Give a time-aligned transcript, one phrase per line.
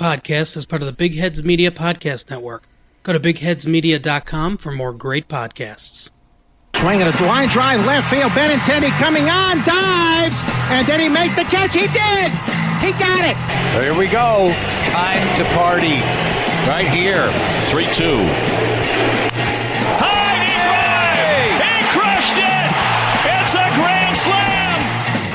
[0.00, 2.66] podcast is part of the Big Heads Media Podcast Network.
[3.02, 6.10] Go to bigheadsmedia.com for more great podcasts.
[6.74, 8.32] Swinging a line drive left field.
[8.32, 10.40] Benintendi coming on, dives,
[10.72, 11.74] and did he make the catch?
[11.74, 12.32] He did.
[12.80, 13.36] He got it.
[13.76, 14.48] Here we go.
[14.48, 16.00] It's time to party.
[16.64, 17.28] Right here.
[17.68, 18.16] 3 2.
[20.00, 21.60] High, he drive!
[21.60, 22.68] He crushed it!
[23.36, 24.80] It's a grand slam!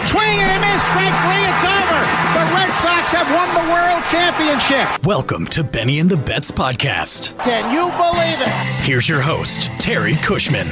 [0.09, 0.81] Swing and a miss.
[0.89, 1.45] Strike three.
[1.53, 1.74] It's over.
[2.05, 5.05] The Red Sox have won the World Championship.
[5.05, 7.35] Welcome to Benny and the Bets podcast.
[7.39, 8.85] Can you believe it?
[8.85, 10.67] Here's your host, Terry Cushman.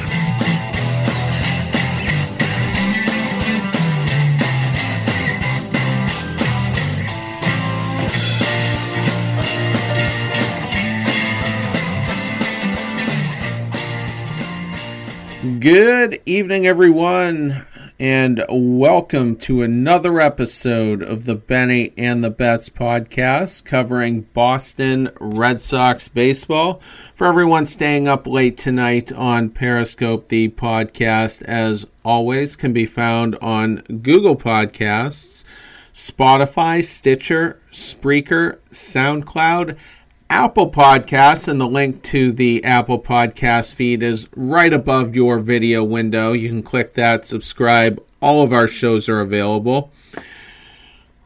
[15.59, 17.65] Good evening, everyone,
[17.99, 25.61] and welcome to another episode of the Benny and the Bets podcast covering Boston Red
[25.61, 26.81] Sox baseball.
[27.13, 33.35] For everyone staying up late tonight on Periscope, the podcast, as always, can be found
[33.41, 35.43] on Google Podcasts,
[35.93, 39.77] Spotify, Stitcher, Spreaker, SoundCloud,
[40.29, 45.83] Apple Podcasts, and the link to the Apple Podcast feed is right above your video
[45.83, 46.33] window.
[46.33, 48.03] You can click that, subscribe.
[48.21, 49.91] All of our shows are available.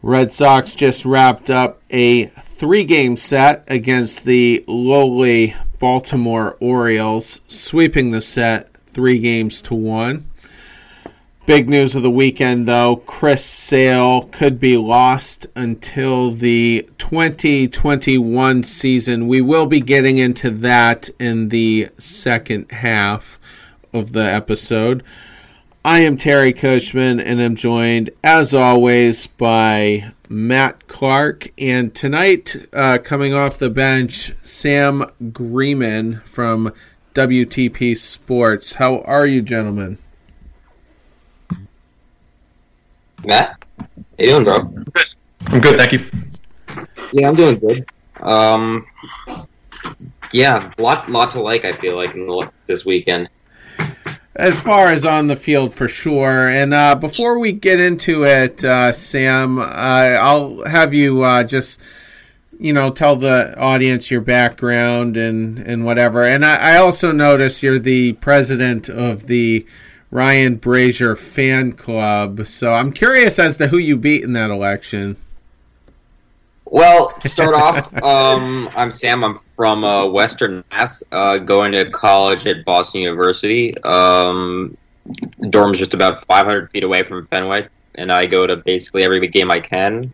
[0.01, 8.11] Red Sox just wrapped up a three game set against the lowly Baltimore Orioles, sweeping
[8.11, 10.29] the set three games to one.
[11.47, 19.29] Big news of the weekend, though Chris Sale could be lost until the 2021 season.
[19.29, 23.39] We will be getting into that in the second half
[23.93, 25.03] of the episode.
[25.85, 31.53] I am Terry Cushman, and I'm joined, as always, by Matt Clark.
[31.57, 36.73] And tonight, uh, coming off the bench, Sam Greeman from
[37.13, 38.73] WTP Sports.
[38.73, 39.97] How are you, gentlemen?
[43.27, 43.85] Matt, how
[44.19, 44.59] you doing, bro?
[45.47, 46.05] I'm good, thank you.
[47.11, 47.85] Yeah, I'm doing good.
[48.21, 48.87] Um,
[50.31, 51.65] yeah, lot lot to like.
[51.65, 53.27] I feel like in the, this weekend.
[54.33, 56.47] As far as on the field, for sure.
[56.47, 61.81] And uh, before we get into it, uh, Sam, uh, I'll have you uh, just
[62.57, 66.23] you know tell the audience your background and and whatever.
[66.23, 69.67] And I, I also notice you're the president of the
[70.11, 72.45] Ryan Brasier fan club.
[72.45, 75.17] So I'm curious as to who you beat in that election.
[76.69, 79.23] Well, to start off, um, I'm Sam.
[79.23, 83.71] I'm from uh, Western Mass, uh, going to college at Boston University.
[83.83, 84.77] Um,
[85.49, 89.49] dorm's just about 500 feet away from Fenway, and I go to basically every game
[89.49, 90.13] I can.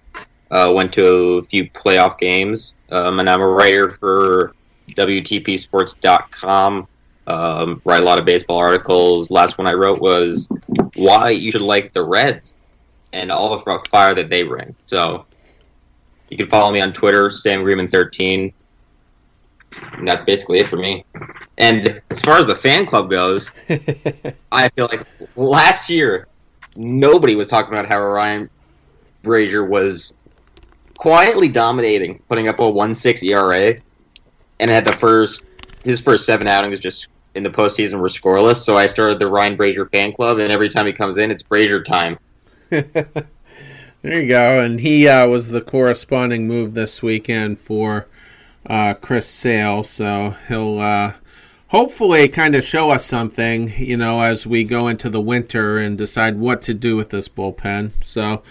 [0.51, 1.03] Uh, went to
[1.39, 4.53] a few playoff games, um, and I'm a writer for
[4.91, 6.87] WTPSports.com.
[7.25, 9.31] Um, write a lot of baseball articles.
[9.31, 10.49] Last one I wrote was
[10.95, 12.55] why you should like the Reds
[13.13, 14.75] and all the fire that they bring.
[14.85, 15.25] So
[16.29, 18.53] you can follow me on Twitter, Sam Greeman13.
[19.93, 21.05] And that's basically it for me.
[21.57, 23.51] And as far as the fan club goes,
[24.51, 26.27] I feel like last year
[26.75, 28.49] nobody was talking about how Ryan
[29.23, 30.13] Brasier was
[30.97, 33.75] quietly dominating, putting up a one six ERA,
[34.59, 35.43] and had the first
[35.83, 38.57] his first seven outings just in the postseason were scoreless.
[38.57, 41.43] So I started the Ryan Brasier fan club, and every time he comes in, it's
[41.43, 42.19] Brasier time.
[42.69, 43.05] there
[44.03, 44.59] you go.
[44.59, 48.07] And he uh, was the corresponding move this weekend for
[48.65, 49.83] uh, Chris Sale.
[49.83, 51.13] So he'll uh,
[51.69, 55.97] hopefully kind of show us something, you know, as we go into the winter and
[55.97, 57.91] decide what to do with this bullpen.
[58.01, 58.43] So.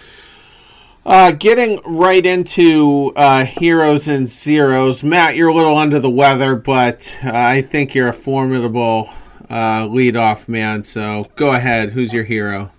[1.04, 5.02] Uh, getting right into uh, heroes and zeros.
[5.02, 9.08] Matt, you're a little under the weather, but uh, I think you're a formidable
[9.50, 10.84] uh, leadoff man.
[10.84, 11.90] So go ahead.
[11.90, 12.70] Who's your hero?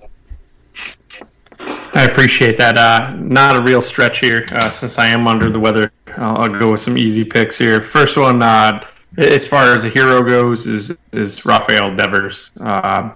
[1.59, 2.77] I appreciate that.
[2.77, 5.91] Uh, not a real stretch here uh, since I am under the weather.
[6.17, 7.81] I'll, I'll, go with some easy picks here.
[7.81, 8.85] First one, uh,
[9.17, 12.51] as far as a hero goes, is is Rafael Devers.
[12.59, 13.15] Uh, I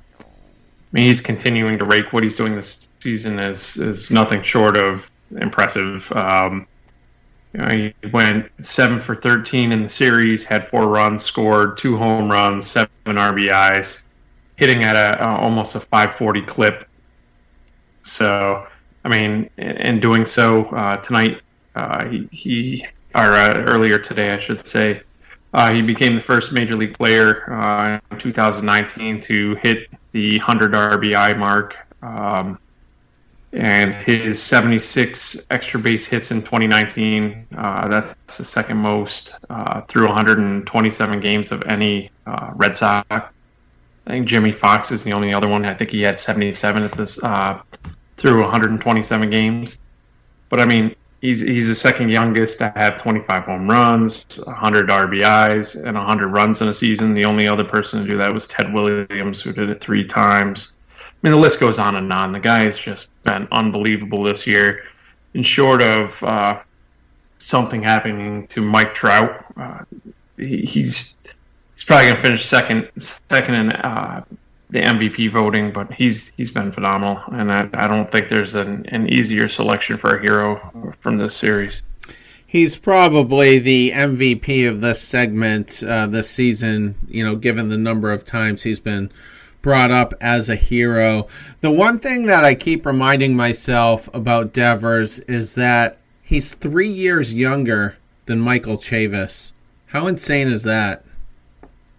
[0.92, 2.14] mean, he's continuing to rake.
[2.14, 5.10] What he's doing this season is is nothing short of
[5.40, 6.12] impressive.
[6.12, 6.68] Um,
[7.54, 11.96] you know, he went seven for thirteen in the series, had four runs, scored two
[11.96, 14.04] home runs, seven RBIs,
[14.58, 16.86] hitting at a uh, almost a 540 clip.
[18.04, 18.68] So,
[19.06, 21.40] I mean, in doing so uh, tonight,
[21.76, 25.02] uh, he, he or uh, earlier today, I should say,
[25.54, 30.74] uh, he became the first major league player uh, in 2019 to hit the 100
[30.74, 31.78] RBI mark.
[32.02, 32.60] Um,
[33.54, 37.48] and his 76 extra base hits in 2019.
[37.56, 43.08] Uh, that's the second most uh, through 127 games of any uh, Red Sox.
[43.10, 45.66] I think Jimmie Foxx is the only other one.
[45.66, 47.62] I think he had 77 at this uh,
[48.18, 49.80] through 127 games.
[50.50, 55.76] But I mean, he's he's the second youngest to have 25 home runs, 100 RBIs,
[55.86, 57.14] and 100 runs in a season.
[57.14, 60.74] The only other person to do that was Ted Williams, who did it three times.
[61.24, 62.32] I mean, the list goes on and on.
[62.32, 64.84] The guy has just been unbelievable this year.
[65.34, 66.62] And short of uh,
[67.40, 69.84] something happening to Mike Trout, uh,
[70.38, 71.18] he, he's
[71.74, 74.24] he's probably going to finish second second in uh,
[74.70, 75.72] the MVP voting.
[75.72, 79.98] But he's he's been phenomenal, and I, I don't think there's an, an easier selection
[79.98, 81.84] for a hero from this series.
[82.46, 86.96] He's probably the MVP of this segment uh, this season.
[87.08, 89.12] You know, given the number of times he's been
[89.62, 91.28] brought up as a hero.
[91.62, 97.34] The one thing that I keep reminding myself about Devers is that he's three years
[97.34, 99.54] younger than Michael Chavis.
[99.88, 101.04] How insane is that?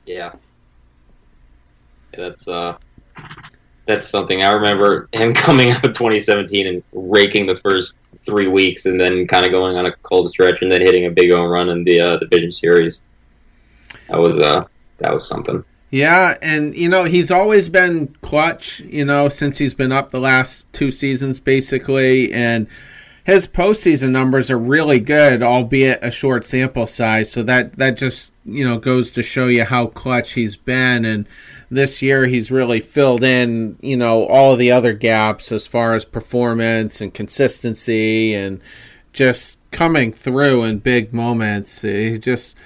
[0.07, 0.33] Yeah.
[2.17, 2.79] That's uh
[3.89, 8.85] that's something I remember him coming out of 2017 and raking the first three weeks,
[8.87, 11.49] and then kind of going on a cold stretch, and then hitting a big home
[11.51, 13.03] run in the uh, division series.
[14.09, 14.65] That was uh
[14.99, 15.65] that was something.
[15.91, 18.81] Yeah, and you know he's always been clutch.
[18.81, 22.67] You know since he's been up the last two seasons, basically, and
[23.29, 27.31] his postseason numbers are really good, albeit a short sample size.
[27.31, 31.05] So that that just you know goes to show you how clutch he's been.
[31.05, 31.27] And
[31.71, 35.95] this year he's really filled in you know all of the other gaps as far
[35.95, 38.61] as performance and consistency and
[39.13, 41.83] just coming through in big moments.
[41.83, 42.57] He just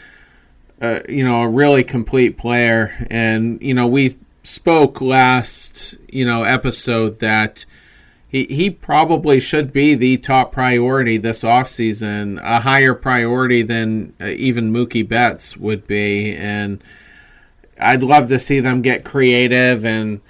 [0.82, 2.92] uh, you know, a really complete player.
[3.08, 7.64] And, you know, we spoke last, you know, episode that
[8.26, 14.26] he, he probably should be the top priority this offseason, a higher priority than uh,
[14.26, 16.34] even Mookie Betts would be.
[16.34, 16.82] And
[17.78, 20.20] I'd love to see them get creative and,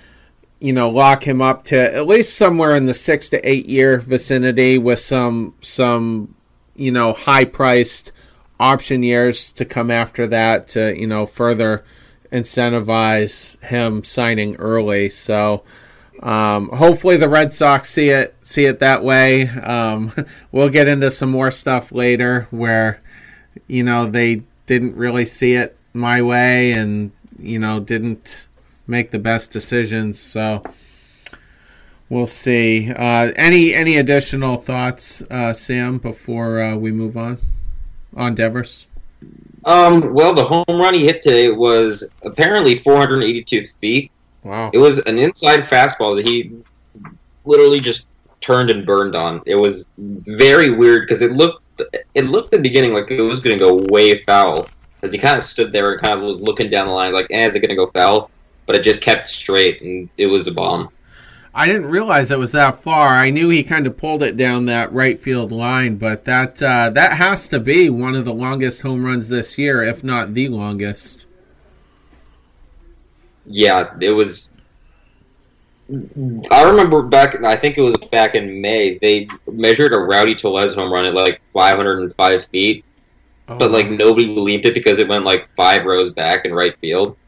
[0.60, 3.98] you know, lock him up to at least somewhere in the six to eight year
[3.98, 6.34] vicinity with some, some,
[6.76, 8.12] you know, high priced
[8.60, 11.84] option years to come after that to you know further
[12.32, 15.08] incentivize him signing early.
[15.08, 15.62] So
[16.22, 19.48] um, hopefully the Red Sox see it see it that way.
[19.48, 20.12] Um,
[20.52, 23.02] we'll get into some more stuff later where
[23.66, 28.48] you know they didn't really see it my way and you know didn't
[28.86, 30.18] make the best decisions.
[30.18, 30.62] So
[32.08, 32.92] we'll see.
[32.92, 37.38] Uh, any any additional thoughts, uh, Sam, before uh, we move on?
[38.16, 38.86] On Devers?
[39.64, 44.10] Um, well, the home run he hit today was apparently 482 feet.
[44.42, 44.70] Wow.
[44.72, 46.52] It was an inside fastball that he
[47.44, 48.08] literally just
[48.40, 49.40] turned and burned on.
[49.46, 51.60] It was very weird because it looked
[52.14, 54.68] it looked in the beginning like it was going to go way foul
[55.02, 57.26] as he kind of stood there and kind of was looking down the line like,
[57.30, 58.30] eh, is it going to go foul?
[58.66, 60.90] But it just kept straight and it was a bomb.
[61.54, 63.08] I didn't realize it was that far.
[63.08, 66.88] I knew he kind of pulled it down that right field line, but that uh,
[66.90, 70.48] that has to be one of the longest home runs this year, if not the
[70.48, 71.26] longest.
[73.44, 74.50] Yeah, it was.
[76.50, 77.44] I remember back.
[77.44, 78.96] I think it was back in May.
[78.96, 82.82] They measured a Rowdy Tellez home run at like 505 feet,
[83.48, 83.58] oh.
[83.58, 87.18] but like nobody believed it because it went like five rows back in right field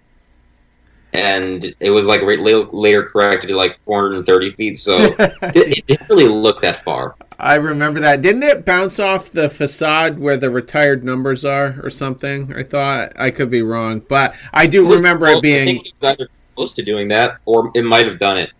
[1.15, 4.79] and it was like later corrected to like 430 feet.
[4.79, 7.15] So it, didn't really look that far.
[7.39, 8.21] I remember that.
[8.21, 12.53] Didn't it bounce off the facade where the retired numbers are, or something?
[12.55, 16.29] I thought I could be wrong, but I do it remember close, it being either
[16.55, 18.51] close to doing that, or it might have done it.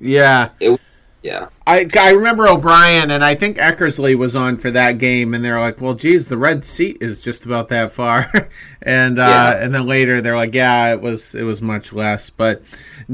[0.00, 0.80] Yeah, it,
[1.22, 1.48] yeah.
[1.66, 5.60] I, I remember O'Brien and I think Eckersley was on for that game, and they're
[5.60, 8.26] like, "Well, geez, the red seat is just about that far,"
[8.82, 9.64] and uh, yeah.
[9.64, 12.62] and then later they're like, "Yeah, it was it was much less." But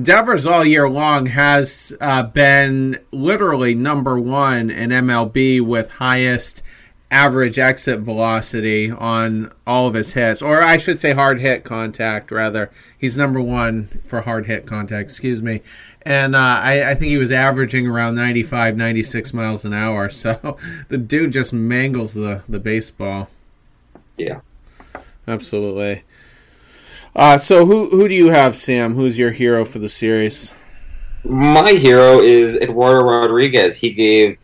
[0.00, 6.62] Devers all year long has uh, been literally number one in MLB with highest
[7.08, 12.30] average exit velocity on all of his hits, or I should say hard hit contact
[12.30, 12.70] rather.
[12.96, 15.02] He's number one for hard hit contact.
[15.02, 15.60] Excuse me
[16.06, 20.08] and uh, I, I, think he was averaging around 95, 96 miles an hour.
[20.16, 20.56] So
[20.88, 23.28] the dude just mangles the, the baseball.
[24.16, 24.40] Yeah,
[25.26, 26.04] absolutely.
[27.14, 28.94] Uh, so who who do you have, Sam?
[28.94, 30.52] Who's your hero for the series?
[31.25, 33.76] My hero is Eduardo Rodriguez.
[33.76, 34.38] He gave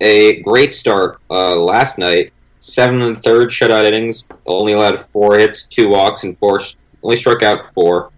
[0.00, 2.32] a great start uh, last night.
[2.58, 6.60] Seven and third shutout innings, only allowed four hits, two walks, and four
[7.02, 8.10] only struck out four.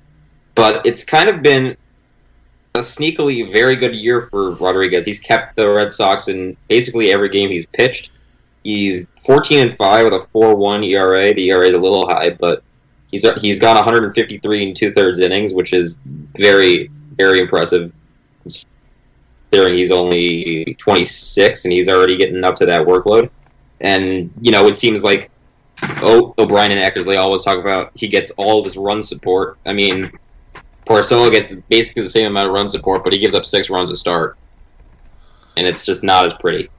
[0.55, 1.76] But it's kind of been
[2.75, 5.05] a sneakily very good year for Rodriguez.
[5.05, 8.11] He's kept the Red Sox in basically every game he's pitched.
[8.65, 11.33] He's 14 and 5 with a 4-1 ERA.
[11.35, 12.63] The ERA is a little high, but
[13.11, 17.93] he's he's gone 153 and two thirds innings, which is very very impressive.
[19.51, 23.31] Considering he's only 26 and he's already getting up to that workload,
[23.81, 25.31] and you know it seems like
[26.03, 29.57] o- O'Brien and Eckersley always talk about he gets all this run support.
[29.65, 30.13] I mean,
[30.88, 33.90] Porcello gets basically the same amount of run support, but he gives up six runs
[33.90, 34.38] to start,
[35.57, 36.71] and it's just not as pretty.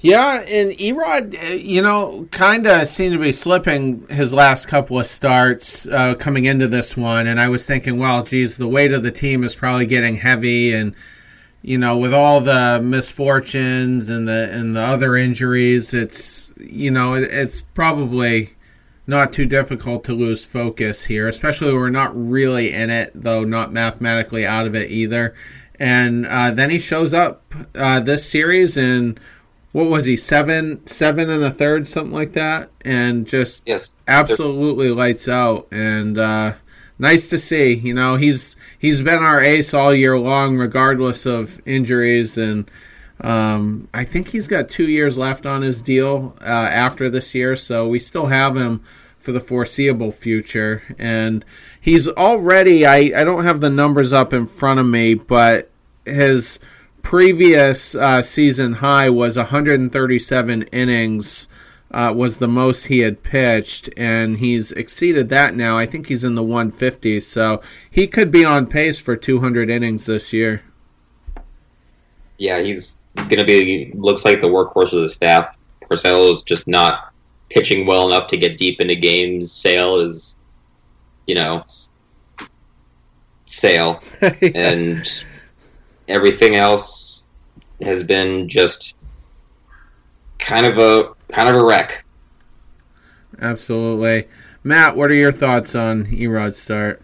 [0.00, 4.98] Yeah, and Erod, uh, you know, kind of seemed to be slipping his last couple
[4.98, 8.92] of starts uh, coming into this one, and I was thinking, well, geez, the weight
[8.92, 10.96] of the team is probably getting heavy, and
[11.62, 17.14] you know, with all the misfortunes and the and the other injuries, it's you know,
[17.14, 18.50] it, it's probably
[19.06, 23.42] not too difficult to lose focus here, especially when we're not really in it, though
[23.44, 25.34] not mathematically out of it either.
[25.78, 27.42] And uh, then he shows up
[27.74, 29.18] uh, this series and
[29.72, 33.90] what was he seven seven and a third something like that and just Yes.
[34.06, 36.52] absolutely lights out and uh,
[36.98, 41.58] nice to see you know he's he's been our ace all year long regardless of
[41.64, 42.70] injuries and
[43.22, 47.54] um, I think he's got two years left on his deal uh, after this year
[47.56, 48.82] so we still have him
[49.18, 50.82] for the foreseeable future.
[50.98, 51.44] And
[51.80, 55.70] he's already I, I don't have the numbers up in front of me but
[56.04, 56.58] his
[57.02, 61.48] previous uh, season high was 137 innings
[61.92, 65.78] uh, was the most he had pitched and he's exceeded that now.
[65.78, 70.06] I think he's in the 150s so he could be on pace for 200 innings
[70.06, 70.62] this year.
[72.38, 75.56] Yeah, he's gonna be looks like the workhorse of the staff.
[75.82, 77.12] Porcello is just not
[77.50, 79.52] pitching well enough to get deep into games.
[79.52, 80.36] Sale is,
[81.26, 81.64] you know,
[83.44, 84.02] Sale,
[84.54, 85.06] and
[86.08, 87.26] everything else
[87.80, 88.96] has been just
[90.38, 92.04] kind of a kind of a wreck.
[93.40, 94.26] absolutely
[94.62, 97.02] matt what are your thoughts on erod's start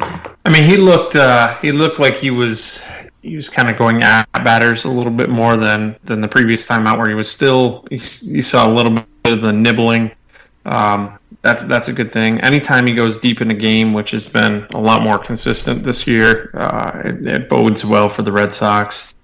[0.00, 2.84] I mean, he looked uh, he looked like he was
[3.22, 6.66] he was kind of going at batters a little bit more than than the previous
[6.66, 10.10] time out, where he was still you, saw a little bit of the nibbling.
[10.64, 12.40] Um, that's that's a good thing.
[12.40, 16.06] Anytime he goes deep in a game, which has been a lot more consistent this
[16.06, 19.14] year, uh, it, it bodes well for the Red Sox.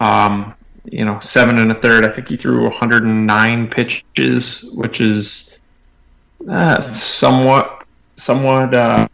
[0.00, 2.04] Um, you know, seven and a third.
[2.04, 5.58] I think he threw 109 pitches, which is
[6.48, 7.84] uh, somewhat
[8.16, 9.08] somewhat uh,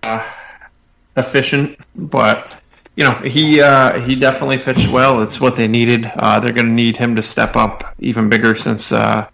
[1.17, 2.61] efficient, but
[2.97, 5.23] you know he uh, he definitely pitched well.
[5.23, 6.11] It's what they needed.
[6.17, 9.29] Uh, they're going to need him to step up even bigger since uh,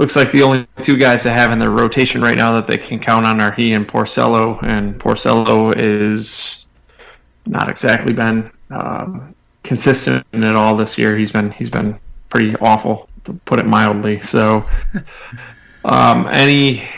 [0.00, 2.78] looks like the only two guys they have in their rotation right now that they
[2.78, 6.66] can count on are he and Porcello, and Porcello is
[7.46, 11.16] not exactly been um, consistent at all this year.
[11.16, 11.98] He's been he's been
[12.30, 14.20] pretty awful to put it mildly.
[14.22, 14.64] So
[15.84, 16.88] um, any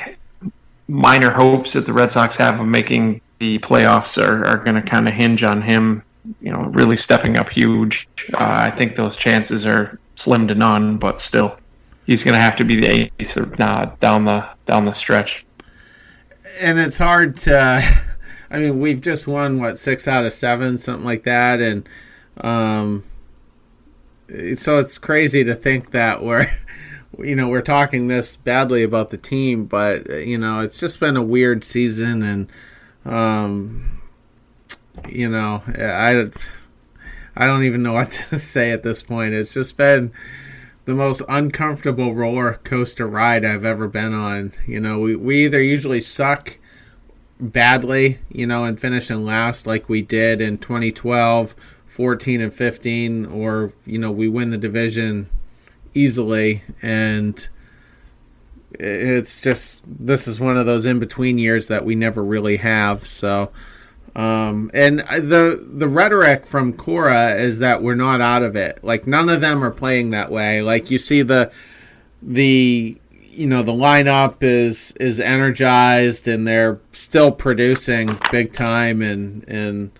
[0.87, 4.82] minor hopes that the Red Sox have of making the playoffs are, are going to
[4.82, 6.00] kind of hinge on him,
[6.40, 8.06] you know, really stepping up huge.
[8.34, 11.58] Uh, I think those chances are slim to none, but still,
[12.06, 15.44] he's going to have to be the ace uh, down the down the stretch.
[16.61, 17.82] and it's hard to
[18.50, 21.88] i mean we've just won what six out of seven something like that and
[22.42, 23.02] um
[24.54, 26.46] so it's crazy to think that we're
[27.18, 31.16] you know we're talking this badly about the team but you know it's just been
[31.16, 32.49] a weird season and
[33.04, 34.00] um
[35.09, 36.30] you know i
[37.37, 40.12] i don't even know what to say at this point it's just been
[40.85, 44.52] the most uncomfortable roller coaster ride I've ever been on.
[44.66, 46.59] You know, we, we either usually suck
[47.38, 51.54] badly, you know, and finish in last like we did in 2012,
[51.87, 55.28] 14 and 15, or, you know, we win the division
[55.94, 56.62] easily.
[56.80, 57.49] And
[58.79, 63.00] it's just, this is one of those in between years that we never really have.
[63.00, 63.52] So,
[64.14, 68.85] um, and the the rhetoric from Cora is that we're not out of it.
[68.85, 70.61] Like none of them are playing that way.
[70.61, 71.50] Like you see the
[72.21, 79.49] the you know the lineup is is energized and they're still producing big time and
[79.49, 79.91] and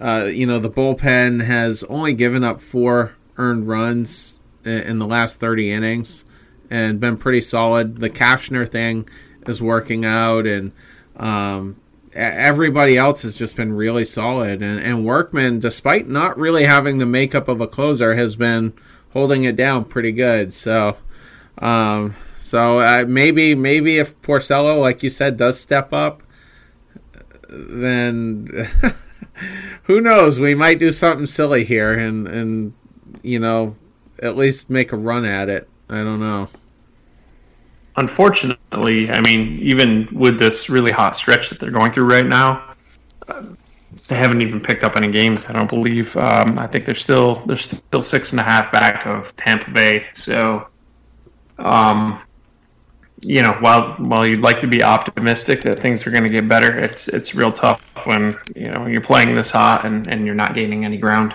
[0.00, 5.06] uh, you know the bullpen has only given up four earned runs in, in the
[5.06, 6.24] last 30 innings
[6.72, 7.98] and been pretty solid.
[7.98, 9.06] The Cashner thing
[9.46, 10.72] is working out and
[11.16, 11.76] um,
[12.14, 14.62] everybody else has just been really solid.
[14.62, 18.72] And, and Workman, despite not really having the makeup of a closer, has been
[19.10, 20.54] holding it down pretty good.
[20.54, 20.96] So,
[21.58, 26.22] um, so uh, maybe maybe if Porcello, like you said, does step up,
[27.50, 28.48] then
[29.82, 30.40] who knows?
[30.40, 32.72] We might do something silly here, and and
[33.22, 33.76] you know,
[34.20, 35.68] at least make a run at it.
[35.90, 36.48] I don't know.
[37.96, 42.74] Unfortunately, I mean, even with this really hot stretch that they're going through right now,
[44.08, 45.44] they haven't even picked up any games.
[45.46, 46.16] I don't believe.
[46.16, 50.06] Um, I think they're still they're still six and a half back of Tampa Bay.
[50.14, 50.66] So,
[51.58, 52.22] um,
[53.20, 56.48] you know, while while you'd like to be optimistic that things are going to get
[56.48, 60.34] better, it's it's real tough when you know you're playing this hot and, and you're
[60.34, 61.34] not gaining any ground.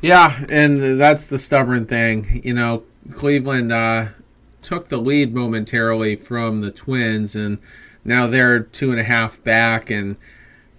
[0.00, 2.42] Yeah, and that's the stubborn thing.
[2.44, 4.06] You know, Cleveland uh,
[4.62, 7.58] took the lead momentarily from the Twins, and
[8.04, 10.16] now they're two and a half back and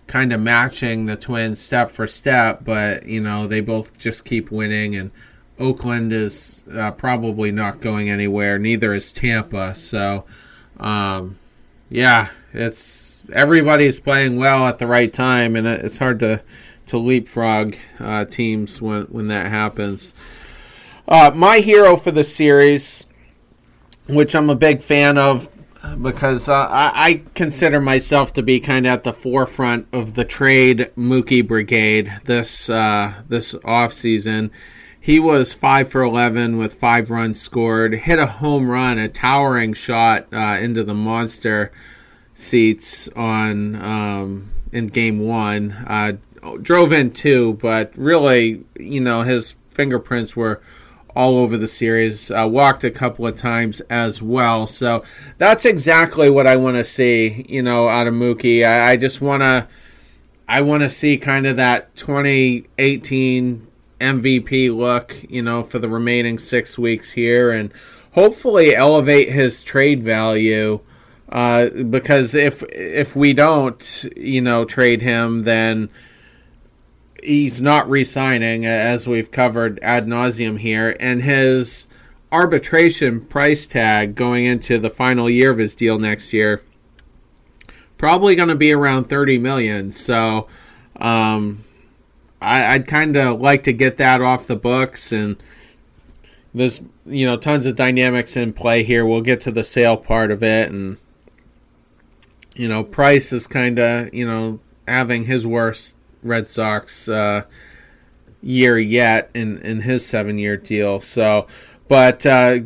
[0.07, 2.63] kind of matching the Twins step for step.
[2.63, 5.11] But you know, they both just keep winning, and
[5.59, 8.57] Oakland is uh, probably not going anywhere.
[8.57, 9.75] Neither is Tampa.
[9.75, 10.25] So,
[10.79, 11.37] um,
[11.89, 16.41] yeah, it's everybody's playing well at the right time, and it's hard to
[16.87, 20.15] to leapfrog uh, teams when when that happens.
[21.07, 23.05] Uh, my hero for the series,
[24.07, 25.49] which I'm a big fan of,
[26.01, 30.23] because uh, I, I, consider myself to be kind of at the forefront of the
[30.23, 34.51] trade Mookie Brigade this uh, this off season.
[34.99, 39.73] He was five for eleven with five runs scored, hit a home run, a towering
[39.73, 41.73] shot uh, into the monster
[42.33, 45.71] seats on um, in game one.
[45.71, 46.13] Uh,
[46.61, 50.61] drove in two, but really, you know, his fingerprints were
[51.15, 52.31] all over the series.
[52.31, 54.67] Uh, walked a couple of times as well.
[54.67, 55.03] So
[55.37, 58.65] that's exactly what I want to see, you know, out of Mookie.
[58.65, 59.67] I, I just want to,
[60.47, 63.67] I want to see kind of that 2018
[63.99, 67.71] MVP look, you know, for the remaining six weeks here, and
[68.11, 70.79] hopefully elevate his trade value.
[71.29, 75.89] Uh, because if if we don't, you know, trade him, then
[77.23, 81.87] he's not re-signing, as we've covered ad nauseum here, and his
[82.31, 86.63] arbitration price tag going into the final year of his deal next year
[88.03, 89.89] probably going to be around 30 million.
[89.89, 90.45] So
[90.97, 91.63] um,
[92.41, 95.37] I, would kind of like to get that off the books, and
[96.53, 99.05] there's you know tons of dynamics in play here.
[99.05, 100.97] We'll get to the sale part of it, and
[102.57, 107.43] you know Price is kind of you know having his worst Red Sox uh,
[108.41, 110.99] year yet in in his seven year deal.
[110.99, 111.47] So,
[111.87, 112.59] but uh,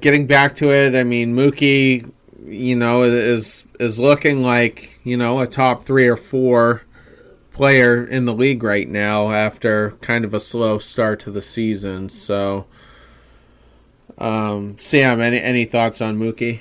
[0.00, 2.10] getting back to it, I mean Mookie,
[2.44, 6.82] you know, is is looking like you know a top three or four
[7.52, 12.08] player in the league right now after kind of a slow start to the season.
[12.08, 12.66] So,
[14.18, 16.60] um, Sam, any any thoughts on Mookie?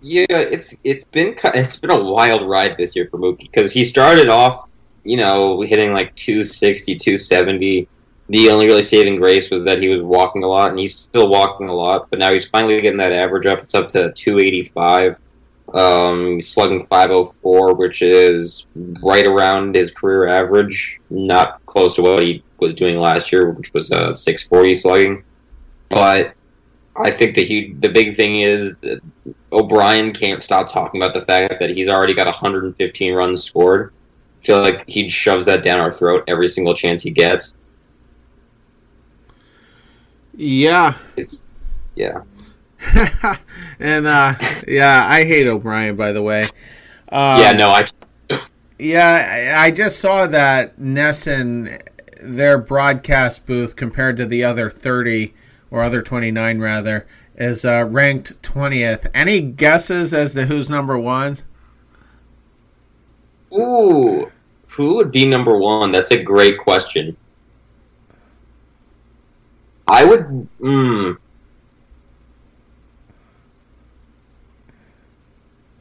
[0.00, 3.84] Yeah, it's it's been it's been a wild ride this year for Mookie because he
[3.84, 4.68] started off,
[5.04, 7.88] you know, hitting like 260, 270.
[8.30, 11.28] The only really saving grace was that he was walking a lot, and he's still
[11.28, 12.10] walking a lot.
[12.10, 13.62] But now he's finally getting that average up.
[13.62, 15.18] It's up to 285.
[15.74, 18.66] Um, slugging 504, which is
[19.02, 23.74] right around his career average, not close to what he was doing last year, which
[23.74, 25.24] was uh, 640 slugging.
[25.90, 26.34] But
[26.96, 28.76] I think the huge, the big thing is
[29.52, 33.92] O'Brien can't stop talking about the fact that he's already got 115 runs scored.
[34.40, 37.54] I feel like he shoves that down our throat every single chance he gets.
[40.34, 41.42] Yeah, it's
[41.96, 42.22] yeah,
[43.80, 44.34] and uh,
[44.68, 45.96] yeah, I hate O'Brien.
[45.96, 46.44] By the way,
[47.08, 47.86] um, yeah, no, I.
[48.78, 51.82] yeah, I just saw that NESN
[52.20, 55.34] their broadcast booth compared to the other 30
[55.70, 57.06] or other 29 rather,
[57.38, 59.06] is uh, ranked 20th.
[59.14, 61.38] Any guesses as to who's number one?
[63.54, 64.30] Ooh,
[64.66, 65.92] who would be number one?
[65.92, 67.16] That's a great question.
[69.86, 70.48] I would.
[70.60, 71.16] Mm,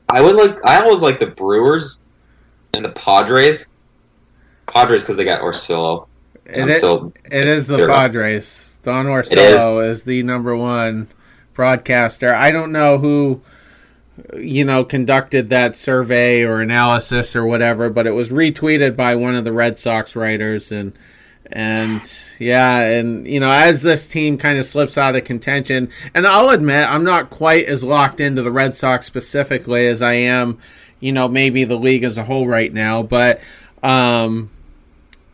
[0.08, 0.66] I would like.
[0.66, 2.00] I always like the Brewers
[2.74, 3.68] and the Padres.
[4.68, 6.08] Padres because they got Orsillo.
[6.46, 6.84] It, is,
[7.26, 8.80] it is the Padres.
[8.84, 10.00] Don Orsillo is.
[10.00, 11.10] is the number one
[11.58, 12.34] broadcaster.
[12.34, 13.42] I don't know who
[14.36, 19.36] you know conducted that survey or analysis or whatever, but it was retweeted by one
[19.36, 20.94] of the Red Sox writers and
[21.52, 22.02] and
[22.40, 26.50] yeah, and you know, as this team kind of slips out of contention, and I'll
[26.50, 30.60] admit I'm not quite as locked into the Red Sox specifically as I am,
[31.00, 33.42] you know, maybe the league as a whole right now, but
[33.84, 34.50] um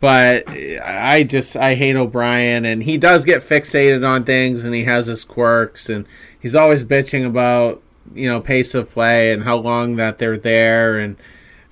[0.04, 4.84] but I just I hate O'Brien, and he does get fixated on things, and he
[4.84, 6.06] has his quirks, and
[6.38, 7.82] he's always bitching about
[8.14, 11.16] you know pace of play and how long that they're there, and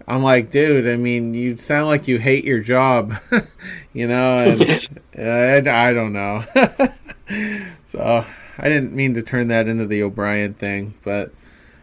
[0.08, 3.16] I'm like, dude, I mean, you sound like you hate your job,
[3.94, 4.62] you know, and
[5.68, 6.46] uh, I don't know.
[7.86, 8.26] so
[8.58, 11.34] I didn't mean to turn that into the O'Brien thing, but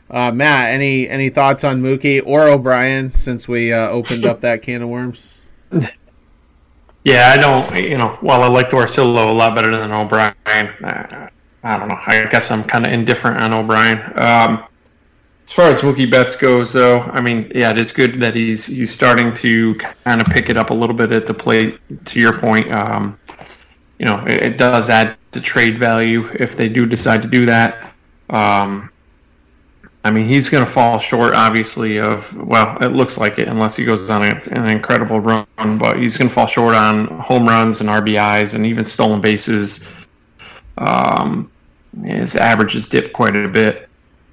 [0.09, 4.63] uh, Matt, any any thoughts on Mookie or O'Brien since we uh, opened up that
[4.63, 5.45] can of worms?
[7.09, 7.75] Yeah, I don't.
[7.75, 11.31] You know, while I like Orsillo a lot better than O'Brien, uh,
[11.63, 11.99] I don't know.
[12.07, 13.99] I guess I'm kind of indifferent on O'Brien.
[14.21, 14.65] Um,
[15.47, 18.67] as far as Mookie Betts goes, though, I mean, yeah, it is good that he's
[18.67, 21.81] he's starting to kind of pick it up a little bit at the plate.
[22.05, 23.19] To your point, um,
[23.99, 27.47] you know, it, it, does add to trade value if they do decide to do
[27.47, 27.91] that.
[28.29, 28.91] Um,
[30.05, 33.77] I mean, he's going to fall short, obviously, of, well, it looks like it, unless
[33.77, 37.47] he goes on a, an incredible run, but he's going to fall short on home
[37.47, 39.87] runs and RBIs and even stolen bases.
[40.79, 41.51] Um,
[42.05, 43.89] his average has dipped quite a bit,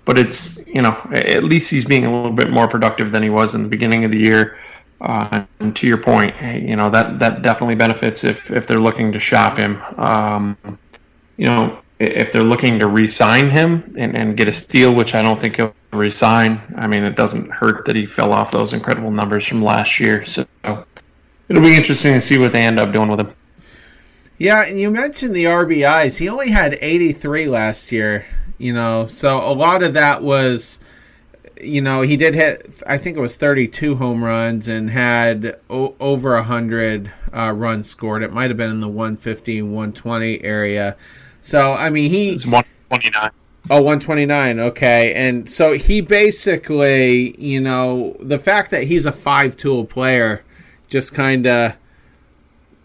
[0.05, 3.29] but it's, you know, at least he's being a little bit more productive than he
[3.31, 4.59] was in the beginning of the year.
[5.01, 9.11] Uh, and to your point, you know, that, that definitely benefits if, if they're looking
[9.11, 9.81] to shop him.
[9.97, 10.57] Um,
[11.37, 15.21] you know, if they're looking to re-sign him and, and get a steal, which I
[15.21, 16.61] don't think he'll re-sign.
[16.75, 20.25] I mean, it doesn't hurt that he fell off those incredible numbers from last year.
[20.25, 20.45] So
[21.47, 23.33] it'll be interesting to see what they end up doing with him.
[24.37, 26.19] Yeah, and you mentioned the RBIs.
[26.19, 28.25] He only had 83 last year,
[28.57, 30.81] you know, so a lot of that was,
[31.61, 35.95] you know, he did hit, I think it was 32 home runs and had o-
[36.01, 38.23] over 100 uh, runs scored.
[38.23, 40.97] It might have been in the 150, 120 area.
[41.45, 43.29] So I mean, he it's one twenty nine.
[43.67, 44.59] Oh, 129.
[44.59, 45.13] Okay.
[45.15, 50.43] And so he basically, you know, the fact that he's a five tool player
[50.87, 51.75] just kind of,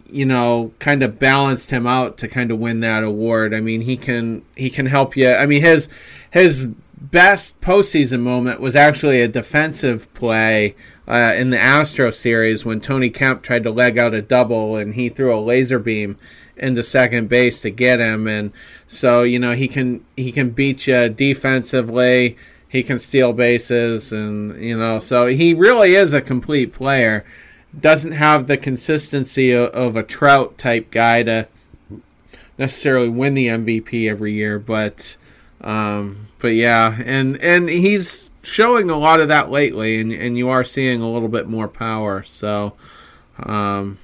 [0.08, 3.52] you know, kind of balanced him out to kind of win that award.
[3.52, 5.30] I mean, he can he can help you.
[5.30, 5.88] I mean, his
[6.30, 6.66] his
[6.98, 10.74] best postseason moment was actually a defensive play
[11.06, 14.94] uh, in the Astro series when Tony Kemp tried to leg out a double and
[14.94, 16.16] he threw a laser beam
[16.60, 18.52] into second base to get him, and
[18.86, 22.36] so you know he can he can beat you defensively.
[22.68, 27.24] He can steal bases, and you know so he really is a complete player.
[27.78, 31.48] Doesn't have the consistency of, of a Trout type guy to
[32.58, 35.16] necessarily win the MVP every year, but
[35.62, 40.48] um, but yeah, and and he's showing a lot of that lately, and and you
[40.48, 42.22] are seeing a little bit more power.
[42.22, 42.74] So,
[43.38, 43.98] um,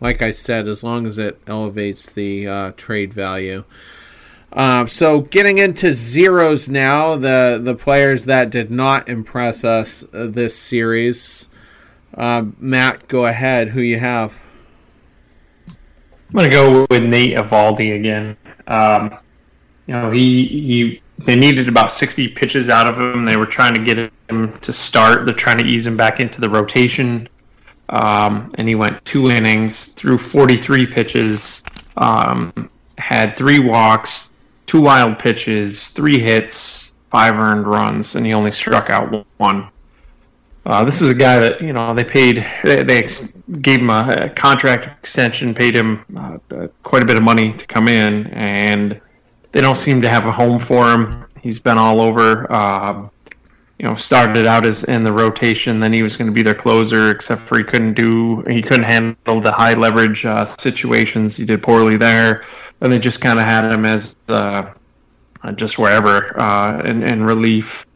[0.00, 3.64] like I said, as long as it elevates the uh, trade value.
[4.52, 10.26] Uh, so getting into zeros now, the the players that did not impress us uh,
[10.26, 11.48] this series.
[12.14, 13.68] Uh, Matt, go ahead.
[13.68, 14.44] Who you have?
[15.68, 18.36] I'm gonna go with Nate Eovaldi again.
[18.66, 19.16] Um,
[19.86, 23.24] you know, he he they needed about 60 pitches out of him.
[23.24, 25.26] They were trying to get him to start.
[25.26, 27.28] They're trying to ease him back into the rotation.
[27.90, 31.62] Um, and he went two innings, threw 43 pitches,
[31.96, 34.30] um, had three walks,
[34.66, 39.68] two wild pitches, three hits, five earned runs, and he only struck out one.
[40.64, 42.46] Uh, this is a guy that you know they paid.
[42.62, 47.06] They, they ex- gave him a, a, contract extension, paid him uh, uh, quite a
[47.06, 49.00] bit of money to come in, and
[49.52, 51.24] they don't seem to have a home for him.
[51.40, 52.50] He's been all over.
[52.52, 53.10] Um,
[53.80, 55.80] you know, started out as in the rotation.
[55.80, 58.84] Then he was going to be their closer, except for he couldn't do, he couldn't
[58.84, 61.34] handle the high leverage uh, situations.
[61.34, 62.44] He did poorly there.
[62.82, 64.70] And they just kind of had him as uh,
[65.54, 67.86] just wherever uh, in, in relief.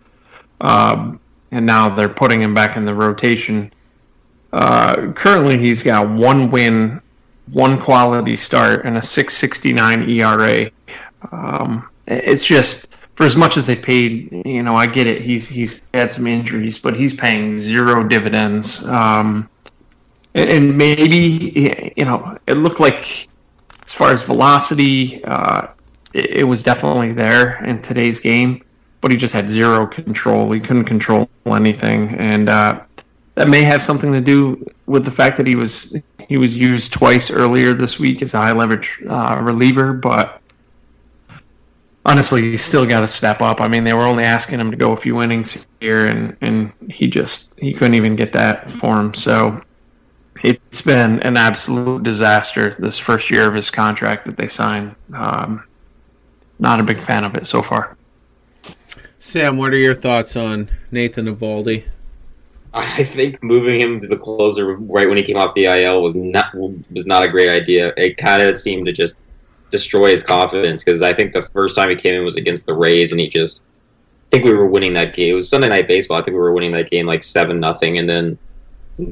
[0.63, 1.21] Um,
[1.51, 3.71] and now they're putting him back in the rotation.
[4.55, 7.03] Uh, currently, he's got one win,
[7.53, 10.71] one quality start, and a 6.69 ERA.
[11.31, 15.23] Um, it's just for as much as they paid, you know, I get it.
[15.23, 18.85] He's he's had some injuries, but he's paying zero dividends.
[18.85, 19.49] Um,
[20.35, 23.29] and, and, maybe you know, it looked like
[23.87, 25.69] as far as velocity, uh,
[26.13, 28.65] it, it, was definitely there in today's game,
[29.01, 30.51] but he just had zero control.
[30.51, 32.83] He couldn't control anything, and uh,
[33.37, 35.97] that may have something to do with the fact that he was
[36.29, 40.41] he was used twice earlier this week as a high leverage uh, reliever, but
[42.05, 43.61] honestly, he's still got to step up.
[43.61, 46.73] I mean, they were only asking him to go a few innings here, and and
[46.91, 49.15] he just he couldn't even get that for him.
[49.15, 49.63] So
[50.43, 54.95] it's been an absolute disaster this first year of his contract that they signed.
[55.15, 55.65] Um,
[56.59, 57.97] not a big fan of it so far.
[59.19, 61.85] Sam, what are your thoughts on Nathan Eovaldi?
[62.75, 66.17] I think moving him to the closer right when he came off the IL was
[66.17, 67.95] not was not a great idea.
[67.97, 69.17] It kind of seemed to just
[69.75, 72.75] destroy his confidence because I think the first time he came in was against the
[72.75, 73.61] Rays and he just
[74.31, 75.33] think we were winning that game.
[75.33, 76.19] It was Sunday night baseball.
[76.19, 78.39] I think we were winning that game like seven nothing, and then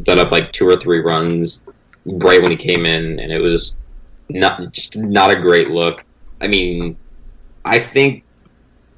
[0.02, 1.62] done up like two or three runs
[2.04, 3.76] right when he came in, and it was
[4.28, 6.04] not just not a great look.
[6.40, 6.96] I mean,
[7.64, 8.24] I think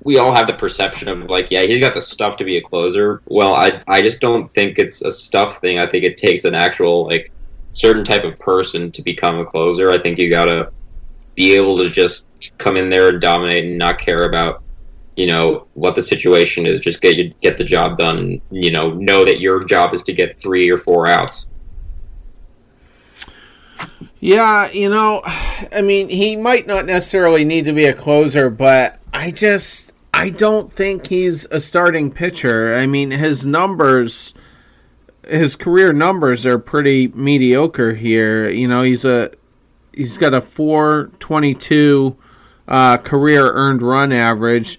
[0.03, 2.63] we all have the perception of like, yeah, he's got the stuff to be a
[2.63, 3.23] closer.
[3.27, 5.79] Well, I I just don't think it's a stuff thing.
[5.79, 7.33] I think it takes an actual like
[7.75, 9.91] certain type of person to become a closer.
[9.91, 10.73] I think you gotta
[11.35, 12.27] be able to just
[12.59, 14.63] come in there and dominate and not care about
[15.17, 16.81] you know what the situation is.
[16.81, 18.19] Just get get the job done.
[18.19, 21.49] And, you know, know that your job is to get three or four outs.
[24.21, 28.99] Yeah, you know, I mean, he might not necessarily need to be a closer, but
[29.13, 32.75] I just I don't think he's a starting pitcher.
[32.75, 34.35] I mean, his numbers
[35.29, 38.49] his career numbers are pretty mediocre here.
[38.49, 39.31] You know, he's a
[39.97, 42.17] he's got a 422
[42.67, 44.79] uh, career earned run average.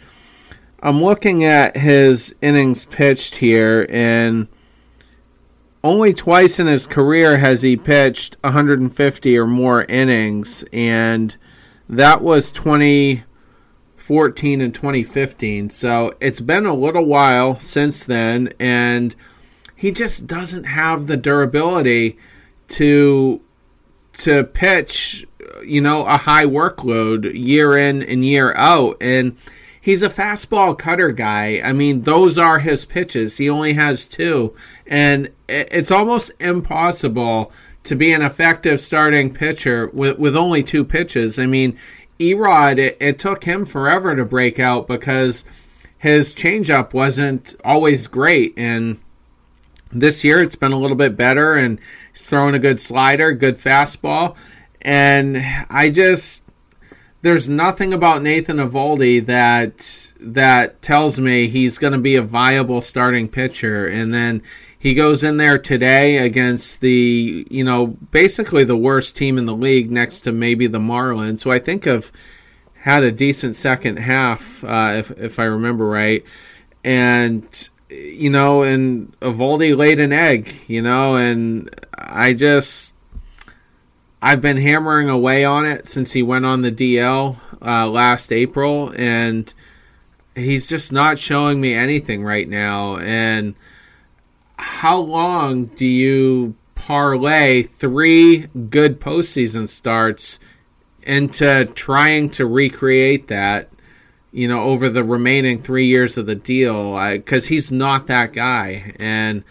[0.82, 4.48] I'm looking at his innings pitched here, and
[5.84, 11.38] only twice in his career has he pitched 150 or more innings, and
[11.88, 15.70] that was 2014 and 2015.
[15.70, 19.16] So it's been a little while since then, and
[19.76, 22.18] he just doesn't have the durability
[22.68, 23.42] to
[24.18, 25.26] to pitch,
[25.64, 29.38] you know, a high workload year in and year out, and
[29.80, 31.62] he's a fastball cutter guy.
[31.64, 33.38] I mean, those are his pitches.
[33.38, 34.56] He only has two,
[34.88, 37.52] and it's almost impossible
[37.84, 41.38] to be an effective starting pitcher with, with only two pitches.
[41.38, 41.78] I mean,
[42.20, 45.46] Erod, it, it took him forever to break out because
[45.98, 49.00] his changeup wasn't always great, and
[49.92, 51.80] this year it's been a little bit better, and
[52.16, 54.36] he's throwing a good slider, good fastball,
[54.82, 55.38] and
[55.70, 56.44] I just
[57.22, 62.82] there's nothing about Nathan Eovaldi that that tells me he's going to be a viable
[62.82, 63.86] starting pitcher.
[63.88, 64.44] And then
[64.78, 69.56] he goes in there today against the you know basically the worst team in the
[69.56, 72.12] league, next to maybe the Marlins, who I think have
[72.76, 76.24] had a decent second half, uh, if if I remember right,
[76.84, 82.96] and you know, and Eovaldi laid an egg, you know, and I just
[84.22, 88.92] I've been hammering away on it since he went on the DL uh, last April,
[88.98, 89.54] and
[90.34, 92.98] he's just not showing me anything right now.
[92.98, 93.56] And
[94.58, 100.40] how long do you parlay three good postseason starts
[101.04, 103.70] into trying to recreate that?
[104.36, 108.94] You know, over the remaining three years of the deal, because he's not that guy,
[109.00, 109.46] and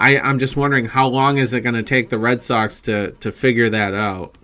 [0.00, 3.10] I, I'm just wondering how long is it going to take the Red Sox to,
[3.12, 4.38] to figure that out?